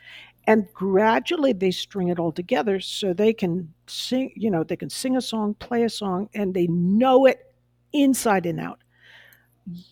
[0.47, 4.91] And gradually they string it all together so they can sing you know they can
[4.91, 7.55] sing a song play a song and they know it
[7.93, 8.83] inside and out.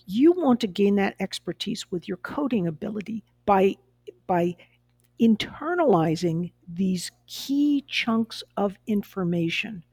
[0.06, 3.76] You want to gain that expertise with your coding ability by
[4.26, 4.56] by
[5.20, 9.84] internalizing these key chunks of information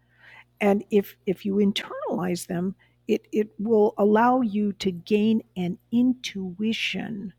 [0.61, 2.75] and if if you internalize them
[3.07, 7.33] it it will allow you to gain an intuition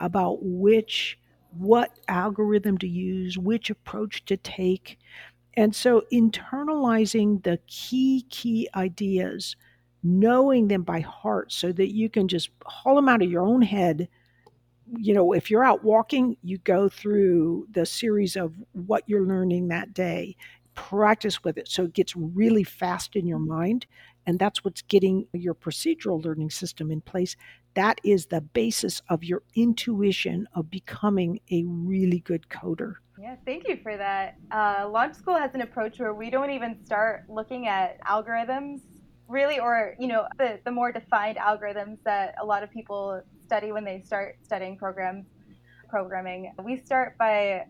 [0.00, 1.18] about which
[1.50, 4.98] what algorithm to use, which approach to take.
[5.56, 9.56] And so internalizing the key, key ideas,
[10.02, 13.62] knowing them by heart so that you can just haul them out of your own
[13.62, 14.08] head.
[14.86, 19.68] You know, if you're out walking, you go through the series of what you're learning
[19.68, 20.36] that day,
[20.74, 23.86] practice with it so it gets really fast in your mind.
[24.26, 27.36] And that's what's getting your procedural learning system in place
[27.74, 32.94] that is the basis of your intuition of becoming a really good coder.
[33.20, 34.36] Yeah, thank you for that.
[34.50, 38.80] Uh, Launch School has an approach where we don't even start looking at algorithms
[39.28, 43.22] really, or you know, the, the more defined algorithms that a lot of people
[43.54, 46.52] study when they start studying programming.
[46.64, 47.66] We start by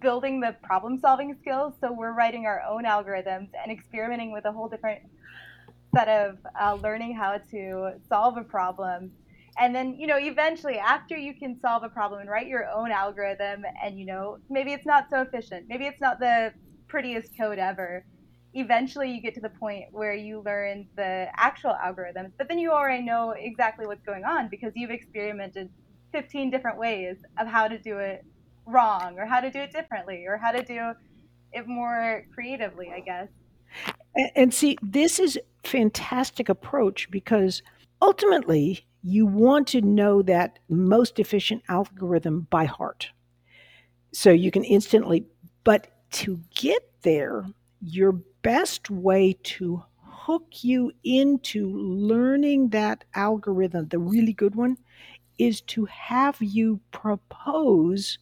[0.00, 1.74] building the problem solving skills.
[1.80, 5.00] So we're writing our own algorithms and experimenting with a whole different
[5.96, 9.10] set of uh, learning how to solve a problem
[9.58, 12.92] and then you know eventually after you can solve a problem and write your own
[12.92, 16.52] algorithm and you know maybe it's not so efficient maybe it's not the
[16.88, 18.04] prettiest code ever
[18.58, 22.70] eventually you get to the point where you learn the actual algorithms but then you
[22.70, 25.68] already know exactly what's going on because you've experimented
[26.12, 28.24] 15 different ways of how to do it
[28.66, 30.92] wrong or how to do it differently or how to do
[31.52, 33.28] it more creatively i guess
[34.34, 37.62] and see, this is fantastic approach because
[38.02, 43.10] ultimately you want to know that most efficient algorithm by heart.
[44.12, 45.26] So you can instantly,
[45.64, 47.44] but to get there,
[47.80, 54.76] your best way to hook you into learning that algorithm, the really good one,
[55.38, 58.18] is to have you propose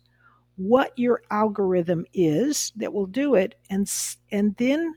[0.57, 3.91] what your algorithm is that will do it and
[4.33, 4.95] and then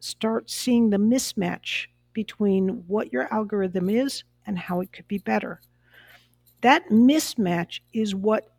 [0.00, 5.60] start seeing the mismatch between what your algorithm is and how it could be better.
[6.62, 8.51] That mismatch is what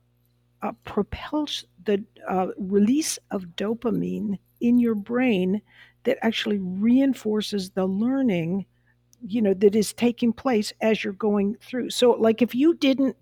[0.63, 5.61] uh, propels the uh, release of dopamine in your brain
[6.05, 8.65] that actually reinforces the learning
[9.25, 11.89] you know that is taking place as you're going through.
[11.89, 13.15] So like if you didn't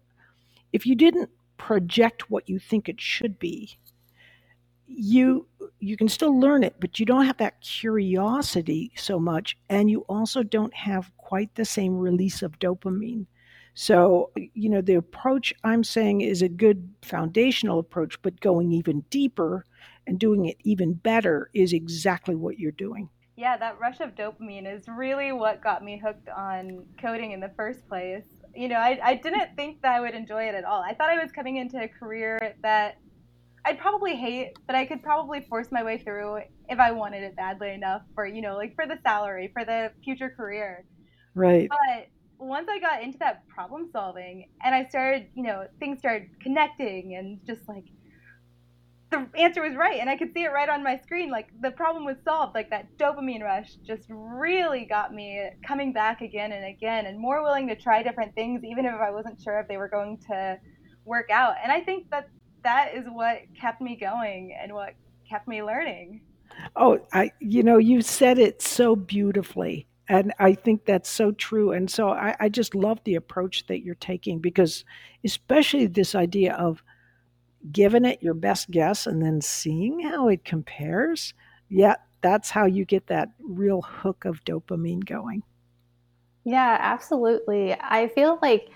[0.73, 3.77] if you didn't project what you think it should be
[4.87, 5.47] you
[5.79, 10.01] you can still learn it but you don't have that curiosity so much and you
[10.09, 13.25] also don't have quite the same release of dopamine
[13.73, 19.01] so you know the approach i'm saying is a good foundational approach but going even
[19.09, 19.65] deeper
[20.07, 24.71] and doing it even better is exactly what you're doing yeah that rush of dopamine
[24.71, 28.99] is really what got me hooked on coding in the first place you know I,
[29.01, 31.57] I didn't think that i would enjoy it at all i thought i was coming
[31.57, 32.97] into a career that
[33.63, 37.35] I'd probably hate, but I could probably force my way through if I wanted it
[37.35, 40.83] badly enough for, you know, like for the salary, for the future career.
[41.35, 41.69] Right.
[41.69, 42.07] But
[42.41, 47.15] once I got into that problem solving and I started, you know, things started connecting
[47.15, 47.85] and just like
[49.11, 51.29] the answer was right and I could see it right on my screen.
[51.29, 52.55] Like the problem was solved.
[52.55, 57.43] Like that dopamine rush just really got me coming back again and again and more
[57.43, 60.57] willing to try different things, even if I wasn't sure if they were going to
[61.05, 61.55] work out.
[61.61, 62.29] And I think that
[62.63, 64.93] that is what kept me going and what
[65.29, 66.21] kept me learning.
[66.75, 69.87] Oh, I you know, you said it so beautifully.
[70.11, 71.71] And I think that's so true.
[71.71, 74.83] And so I, I just love the approach that you're taking because
[75.23, 76.83] especially this idea of
[77.71, 81.33] giving it your best guess and then seeing how it compares.
[81.69, 85.43] Yeah, that's how you get that real hook of dopamine going.
[86.43, 87.73] Yeah, absolutely.
[87.79, 88.67] I feel like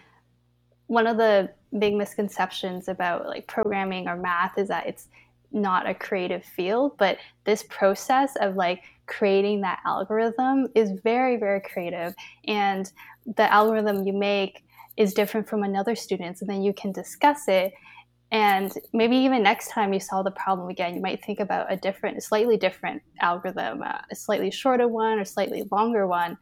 [0.87, 5.09] one of the big misconceptions about like programming or math is that it's
[5.51, 11.61] not a creative field, but this process of like creating that algorithm is very, very
[11.61, 12.13] creative.
[12.47, 12.91] And
[13.35, 14.63] the algorithm you make
[14.97, 17.73] is different from another student's, and then you can discuss it.
[18.31, 21.77] And maybe even next time you solve the problem again, you might think about a
[21.77, 26.37] different, slightly different algorithm, uh, a slightly shorter one or slightly longer one.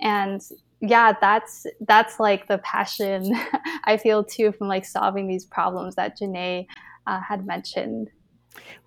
[0.00, 0.40] And
[0.80, 3.32] yeah, that's that's like the passion
[3.84, 6.66] I feel too from like solving these problems that Janae
[7.06, 8.10] uh, had mentioned.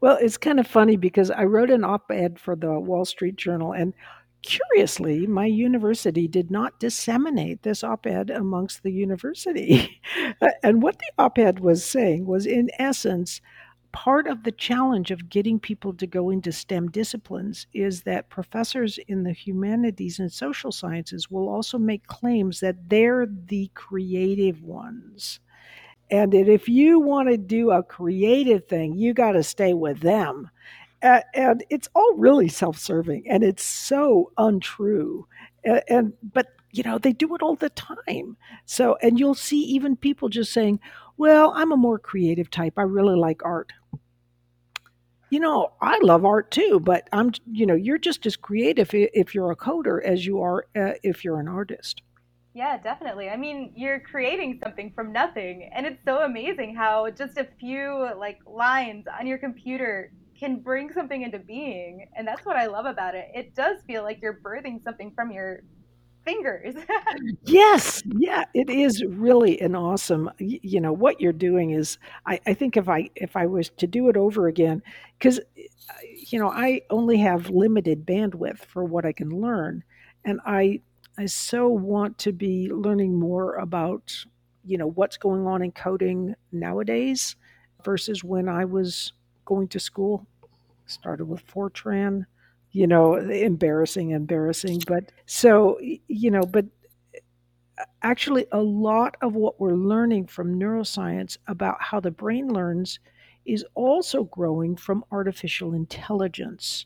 [0.02, 3.36] Well, it's kind of funny because I wrote an op ed for the Wall Street
[3.36, 3.94] Journal, and
[4.42, 10.02] curiously, my university did not disseminate this op ed amongst the university.
[10.64, 13.42] and what the op ed was saying was, in essence,
[13.92, 19.00] part of the challenge of getting people to go into STEM disciplines is that professors
[19.08, 25.40] in the humanities and social sciences will also make claims that they're the creative ones
[26.12, 30.50] and if you want to do a creative thing, you got to stay with them.
[31.02, 35.26] Uh, and it's all really self-serving, and it's so untrue.
[35.64, 38.36] And, and but you know they do it all the time.
[38.66, 40.80] So and you'll see even people just saying,
[41.18, 42.74] "Well, I'm a more creative type.
[42.78, 43.72] I really like art."
[45.32, 49.34] You know, I love art too, but I'm you know you're just as creative if
[49.36, 52.02] you're a coder as you are uh, if you're an artist.
[52.54, 53.30] Yeah, definitely.
[53.30, 58.10] I mean, you're creating something from nothing, and it's so amazing how just a few
[58.18, 62.86] like lines on your computer can bring something into being, and that's what I love
[62.86, 63.28] about it.
[63.36, 65.62] It does feel like you're birthing something from your
[66.26, 66.76] fingers.
[67.44, 70.32] yes, yeah, it is really an awesome.
[70.40, 72.00] You know what you're doing is.
[72.26, 74.82] I, I think if I if I was to do it over again,
[75.20, 75.94] because uh,
[76.32, 79.84] you know I only have limited bandwidth for what I can learn,
[80.26, 80.82] and I
[81.20, 84.16] I so want to be learning more about,
[84.64, 87.36] you know, what's going on in coding nowadays
[87.84, 89.12] versus when I was
[89.44, 90.26] going to school.
[90.86, 92.26] Started with Fortran,
[92.72, 94.82] you know, embarrassing, embarrassing.
[94.88, 96.68] But so, you know, but
[97.14, 102.98] uh, actually, a lot of what we're learning from neuroscience about how the brain learns
[103.46, 106.86] is also growing from artificial intelligence.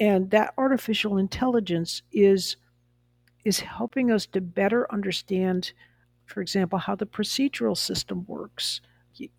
[0.00, 2.56] And that artificial intelligence is
[3.44, 5.72] is helping us to better understand,
[6.26, 8.80] for example, how the procedural system works.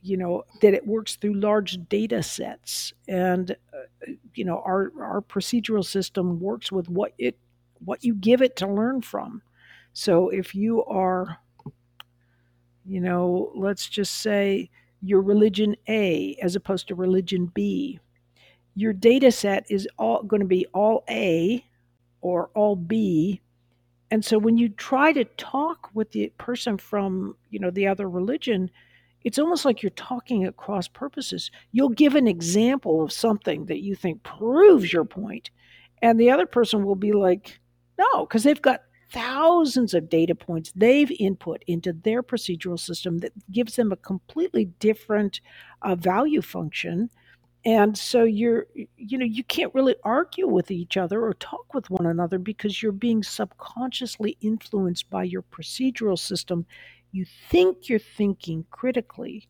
[0.02, 5.22] You, know that it works through large data sets, and uh, you know our our
[5.22, 7.38] procedural system works with what it
[7.84, 9.42] what you give it to learn from.
[9.92, 11.40] So if you are,
[12.86, 14.70] you know, let's just say
[15.02, 18.00] your religion A as opposed to religion B,
[18.76, 21.66] your data set is all going to be all A
[22.22, 23.42] or all B
[24.12, 28.10] and so when you try to talk with the person from, you know, the other
[28.10, 28.70] religion,
[29.24, 31.50] it's almost like you're talking at cross purposes.
[31.72, 35.50] You'll give an example of something that you think proves your point,
[36.02, 37.60] and the other person will be like,
[37.98, 38.82] no, because they've got
[39.12, 44.66] thousands of data points they've input into their procedural system that gives them a completely
[44.80, 45.40] different
[45.84, 47.10] uh, value function
[47.66, 51.90] and so you're you know you can't really argue with each other or talk with
[51.90, 56.66] one another because you're being subconsciously influenced by your procedural system.
[57.12, 59.48] You think you're thinking critically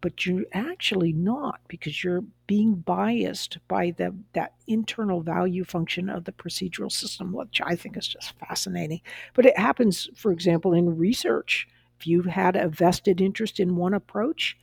[0.00, 6.24] but you're actually not because you're being biased by the, that internal value function of
[6.24, 9.00] the procedural system which i think is just fascinating.
[9.34, 11.68] But it happens for example in research.
[12.00, 14.56] If you've had a vested interest in one approach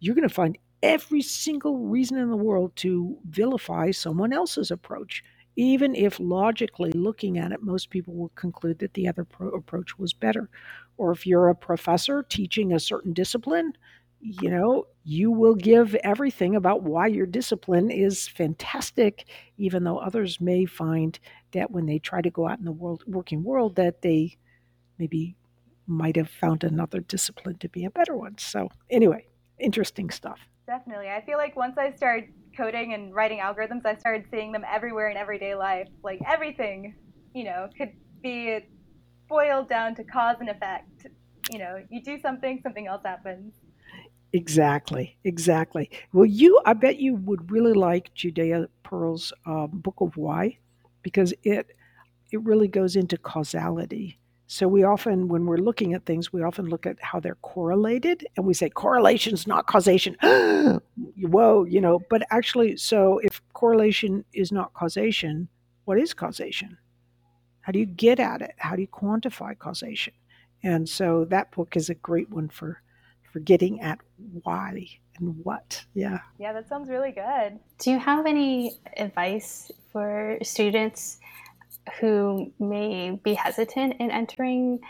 [0.00, 5.24] you're going to find every single reason in the world to vilify someone else's approach,
[5.56, 9.98] even if logically looking at it, most people will conclude that the other pro- approach
[9.98, 10.50] was better.
[10.98, 13.74] Or if you're a professor teaching a certain discipline,
[14.20, 19.26] you know, you will give everything about why your discipline is fantastic,
[19.58, 21.18] even though others may find
[21.52, 24.36] that when they try to go out in the world, working world, that they
[24.98, 25.36] maybe
[25.86, 28.38] might have found another discipline to be a better one.
[28.38, 29.26] So, anyway,
[29.60, 30.40] interesting stuff.
[30.66, 31.08] Definitely.
[31.08, 35.10] I feel like once I started coding and writing algorithms, I started seeing them everywhere
[35.10, 35.88] in everyday life.
[36.02, 36.94] Like everything,
[37.34, 37.90] you know, could
[38.22, 38.60] be
[39.28, 41.06] boiled down to cause and effect.
[41.50, 43.54] You know, you do something, something else happens.
[44.32, 45.90] Exactly, exactly.
[46.12, 50.58] Well, you, I bet you would really like Judea Pearl's um, Book of Why,
[51.02, 51.74] because it
[52.30, 54.19] it really goes into causality
[54.52, 58.26] so we often, when we're looking at things, we often look at how they're correlated
[58.36, 60.16] and we say correlation is not causation.
[61.20, 65.46] Whoa, you know, but actually, so if correlation is not causation,
[65.84, 66.76] what is causation?
[67.60, 68.54] How do you get at it?
[68.58, 70.14] How do you quantify causation?
[70.64, 72.82] And so that book is a great one for
[73.32, 74.00] for getting at
[74.42, 74.84] why
[75.20, 75.84] and what.
[75.94, 76.18] Yeah.
[76.40, 77.60] Yeah, that sounds really good.
[77.78, 81.19] Do you have any advice for students
[81.98, 84.80] who may be hesitant in entering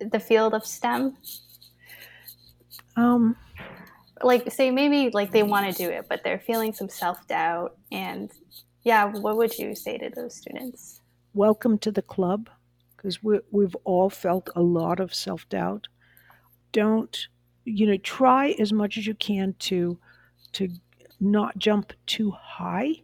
[0.00, 1.16] the field of STEM?
[2.96, 3.36] Um,
[4.22, 7.76] like, say maybe like they want to do it, but they're feeling some self doubt.
[7.90, 8.30] And
[8.82, 11.00] yeah, what would you say to those students?
[11.32, 12.48] Welcome to the club
[12.96, 15.88] because we, we've all felt a lot of self doubt.
[16.72, 17.28] Don't,
[17.64, 19.98] you know, try as much as you can to
[20.52, 20.68] to
[21.20, 23.02] not jump too high.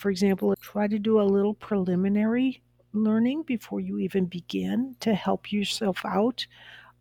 [0.00, 2.62] For example, try to do a little preliminary
[2.94, 6.46] learning before you even begin to help yourself out.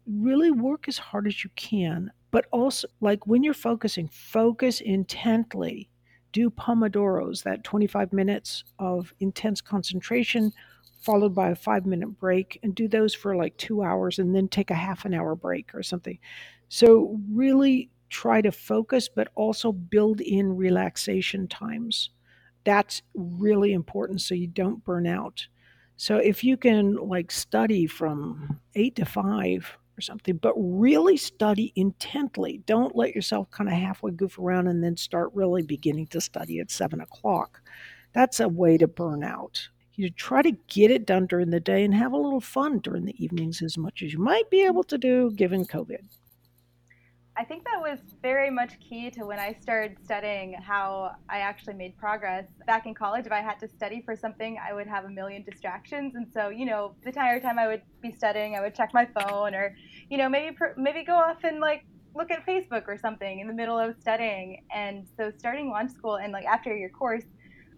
[0.06, 5.90] Really work as hard as you can, but also, like when you're focusing, focus intently.
[6.34, 10.52] Do Pomodoros, that 25 minutes of intense concentration,
[11.02, 14.50] followed by a five minute break, and do those for like two hours and then
[14.50, 16.20] take a half an hour break or something.
[16.68, 22.10] So, really try to focus, but also build in relaxation times.
[22.64, 25.48] That's really important so you don't burn out.
[25.98, 31.74] So if you can like study from eight to five or something, but really study
[31.76, 36.22] intently, don't let yourself kind of halfway goof around and then start really beginning to
[36.22, 37.62] study at seven o'clock.
[38.14, 39.68] That's a way to burn out.
[39.96, 43.04] You try to get it done during the day and have a little fun during
[43.04, 46.00] the evenings as much as you might be able to do given COVID.
[47.40, 51.76] I think that was very much key to when I started studying how I actually
[51.76, 52.46] made progress.
[52.68, 55.44] Back in college, if I had to study for something, I would have a million
[55.44, 56.16] distractions.
[56.16, 59.06] And so, you know, the entire time I would be studying, I would check my
[59.06, 59.74] phone or,
[60.10, 63.54] you know, maybe maybe go off and like look at Facebook or something in the
[63.54, 64.66] middle of studying.
[64.76, 67.24] And so starting launch school and like after your course,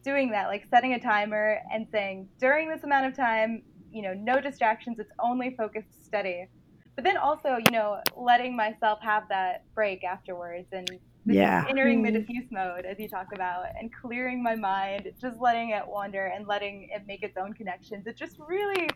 [0.04, 4.16] doing that, like setting a timer and saying during this amount of time, you know,
[4.16, 6.48] no distractions, it's only focused study
[6.96, 10.90] but then also you know letting myself have that break afterwards and
[11.26, 11.66] yeah.
[11.70, 12.20] entering the mm-hmm.
[12.20, 16.48] diffuse mode as you talk about and clearing my mind just letting it wander and
[16.48, 18.08] letting it make its own connections.
[18.08, 18.90] It just really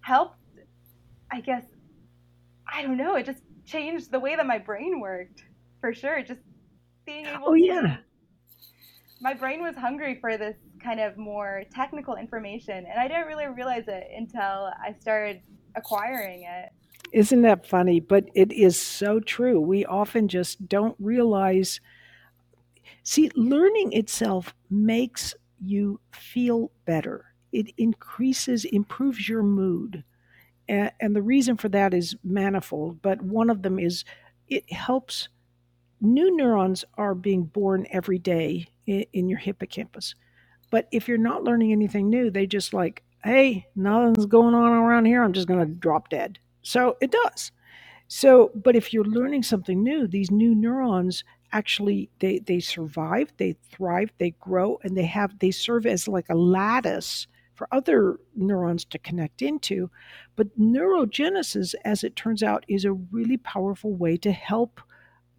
[0.00, 0.38] helped
[1.32, 1.64] i guess
[2.72, 5.42] i don't know it just changed the way that my brain worked
[5.80, 6.22] for sure.
[6.22, 6.40] Just
[7.04, 7.98] being able oh yeah.
[9.20, 13.46] My brain was hungry for this kind of more technical information and i didn't really
[13.46, 15.40] realize it until i started
[15.76, 16.70] acquiring it.
[17.12, 18.00] Isn't that funny?
[18.00, 19.60] But it is so true.
[19.60, 21.80] We often just don't realize.
[23.04, 27.26] See, learning itself makes you feel better.
[27.52, 30.04] It increases, improves your mood.
[30.68, 34.04] And, and the reason for that is manifold, but one of them is
[34.48, 35.28] it helps.
[36.00, 40.14] New neurons are being born every day in, in your hippocampus.
[40.70, 45.04] But if you're not learning anything new, they just like hey, nothing's going on around
[45.04, 45.22] here.
[45.22, 46.38] I'm just going to drop dead.
[46.62, 47.52] So it does.
[48.08, 53.56] So, but if you're learning something new, these new neurons actually they they survive, they
[53.70, 58.84] thrive, they grow, and they have they serve as like a lattice for other neurons
[58.84, 59.90] to connect into.
[60.36, 64.80] But neurogenesis, as it turns out, is a really powerful way to help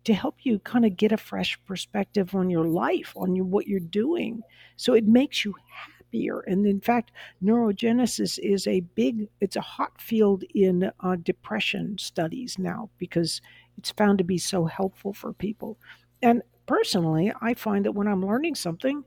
[0.05, 3.67] to help you kind of get a fresh perspective on your life, on your, what
[3.67, 4.41] you're doing.
[4.77, 6.39] So it makes you happy happier.
[6.41, 7.11] And in fact,
[7.43, 13.41] neurogenesis is a big, it's a hot field in uh, depression studies now because
[13.77, 15.77] it's found to be so helpful for people.
[16.21, 19.03] And personally, I find that when I'm learning something,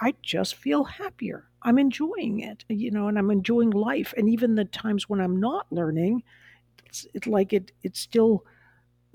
[0.00, 1.44] I just feel happier.
[1.62, 4.14] I'm enjoying it, you know, and I'm enjoying life.
[4.16, 6.22] And even the times when I'm not learning,
[6.86, 8.44] it's, it's like it, it still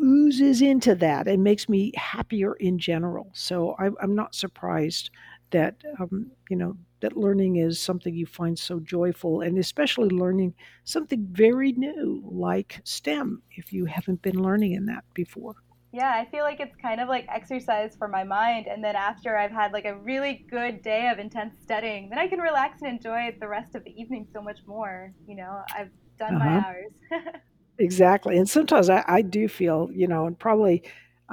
[0.02, 3.30] oozes into that and makes me happier in general.
[3.34, 5.10] So I, I'm not surprised
[5.54, 10.54] that um, you know that learning is something you find so joyful and especially learning
[10.86, 15.56] something very new like STEM if you haven't been learning in that before.
[15.92, 18.68] Yeah, I feel like it's kind of like exercise for my mind.
[18.68, 22.28] And then after I've had like a really good day of intense studying, then I
[22.28, 25.12] can relax and enjoy the rest of the evening so much more.
[25.28, 26.50] You know, I've done uh-huh.
[26.50, 27.26] my hours.
[27.80, 28.38] exactly.
[28.38, 30.84] And sometimes I, I do feel, you know, and probably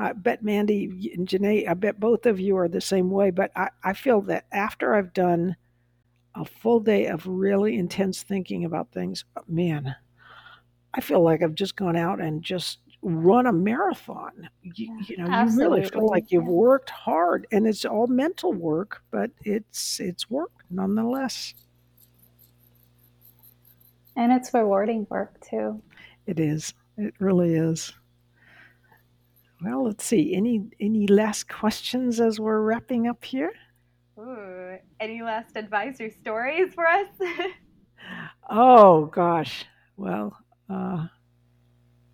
[0.01, 3.51] I bet Mandy and Janae, I bet both of you are the same way, but
[3.55, 5.57] I, I feel that after I've done
[6.35, 9.95] a full day of really intense thinking about things, uh, man,
[10.95, 14.49] I feel like I've just gone out and just run a marathon.
[14.63, 15.65] You, you know, Absolutely.
[15.65, 20.31] you really feel like you've worked hard and it's all mental work, but it's it's
[20.31, 21.53] work nonetheless.
[24.17, 25.83] And it's rewarding work too.
[26.27, 26.73] It is.
[26.97, 27.93] It really is.
[29.62, 30.36] Well, let's see.
[30.36, 33.52] Any any last questions as we're wrapping up here?
[34.18, 37.08] Ooh, any last advice or stories for us?
[38.50, 39.66] oh gosh.
[39.98, 40.38] Well,
[40.70, 41.08] uh,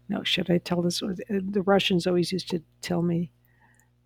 [0.10, 1.00] no, should I tell this?
[1.00, 3.32] The Russians always used to tell me,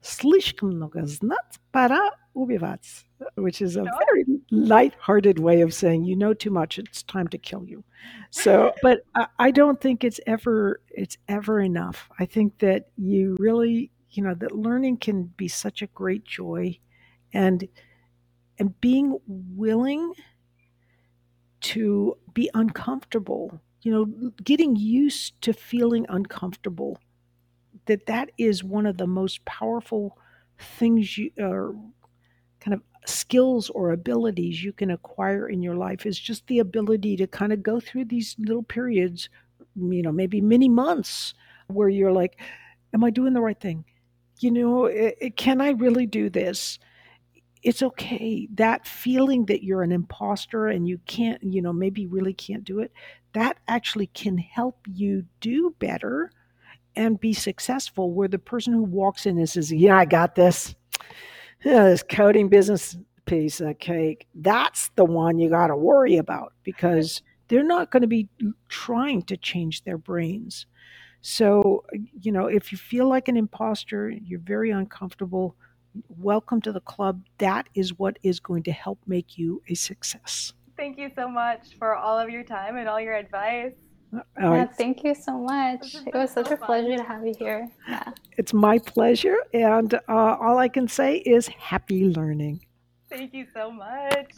[0.02, 3.05] слишком много знать, пора ubiwatz,
[3.37, 6.79] which is a very light-hearted way of saying you know too much.
[6.79, 7.85] It's time to kill you.
[8.31, 9.05] So, but
[9.39, 12.09] I don't think it's ever it's ever enough.
[12.19, 16.79] I think that you really you know that learning can be such a great joy,
[17.33, 17.67] and
[18.59, 20.13] and being willing
[21.61, 23.61] to be uncomfortable.
[23.83, 26.99] You know, getting used to feeling uncomfortable.
[27.87, 30.17] That that is one of the most powerful
[30.59, 31.31] things you.
[31.43, 31.73] Uh,
[32.61, 37.17] kind of skills or abilities you can acquire in your life is just the ability
[37.17, 39.29] to kind of go through these little periods,
[39.77, 41.35] you know, maybe many months
[41.69, 42.39] where you're like,
[42.93, 43.85] am I doing the right thing?
[44.41, 46.79] You know, it, it, can I really do this?
[47.63, 48.49] It's okay.
[48.55, 52.81] That feeling that you're an imposter and you can't, you know, maybe really can't do
[52.81, 52.93] it,
[53.33, 56.31] that actually can help you do better
[56.97, 60.75] and be successful where the person who walks in and says, Yeah, I got this.
[61.63, 62.97] Yeah, this coding business
[63.27, 68.01] piece of cake, that's the one you got to worry about because they're not going
[68.01, 68.29] to be
[68.69, 70.67] trying to change their brains.
[71.21, 75.55] So, you know, if you feel like an imposter, you're very uncomfortable,
[76.09, 77.23] welcome to the club.
[77.39, 80.55] That is what is going to help make you a success.
[80.79, 83.75] Thank you so much for all of your time and all your advice.
[84.39, 85.95] Yeah, thank you so much.
[86.07, 86.67] It was such so a fun.
[86.67, 87.69] pleasure to have you here.
[87.89, 88.13] Yeah.
[88.37, 89.37] It's my pleasure.
[89.55, 92.65] And uh, all I can say is happy learning.
[93.09, 94.33] Thank you so much.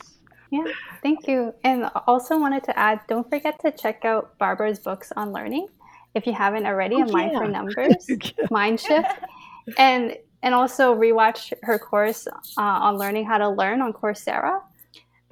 [0.50, 0.64] Yeah,
[1.02, 1.54] thank you.
[1.64, 5.68] And also wanted to add don't forget to check out Barbara's books on learning
[6.14, 7.38] if you haven't already, oh, a Mind yeah.
[7.38, 8.10] for Numbers,
[8.50, 9.10] Mind Shift.
[9.78, 14.60] And and also rewatch her course uh, on learning how to learn on Coursera.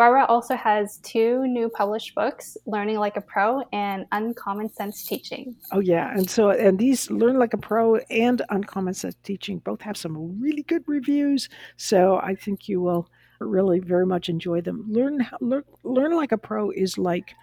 [0.01, 5.55] Barbara also has two new published books, Learning Like a Pro and Uncommon Sense Teaching.
[5.72, 6.11] Oh, yeah.
[6.16, 10.40] And so, and these Learn Like a Pro and Uncommon Sense Teaching both have some
[10.40, 11.51] really good reviews.
[11.76, 14.86] So I think you will really very much enjoy them.
[14.88, 17.34] Learn, learn, learn Like a Pro is like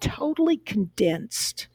[0.00, 1.68] totally condensed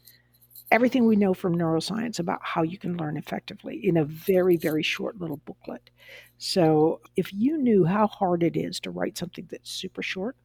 [0.70, 4.84] everything we know from neuroscience about how you can learn effectively in a very, very
[4.84, 5.90] short little booklet.
[6.44, 10.36] So if you knew how hard it is to write something that's super short,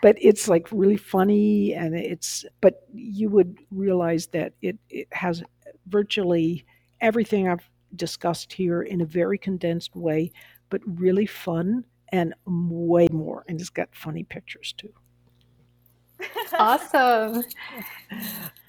[0.00, 5.42] but it's like really funny and it's but you would realize that it, it has
[5.88, 6.64] virtually
[7.02, 10.32] everything I've discussed here in a very condensed way,
[10.70, 13.44] but really fun and way more.
[13.46, 14.92] And it's got funny pictures too.
[16.58, 17.44] Awesome.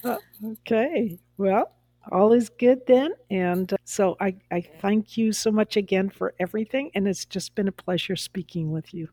[0.44, 1.18] okay.
[1.38, 1.77] Well,
[2.12, 3.12] all is good then.
[3.30, 6.92] And uh, so I, I thank you so much again for everything.
[6.96, 9.10] And it's just been a pleasure speaking with you.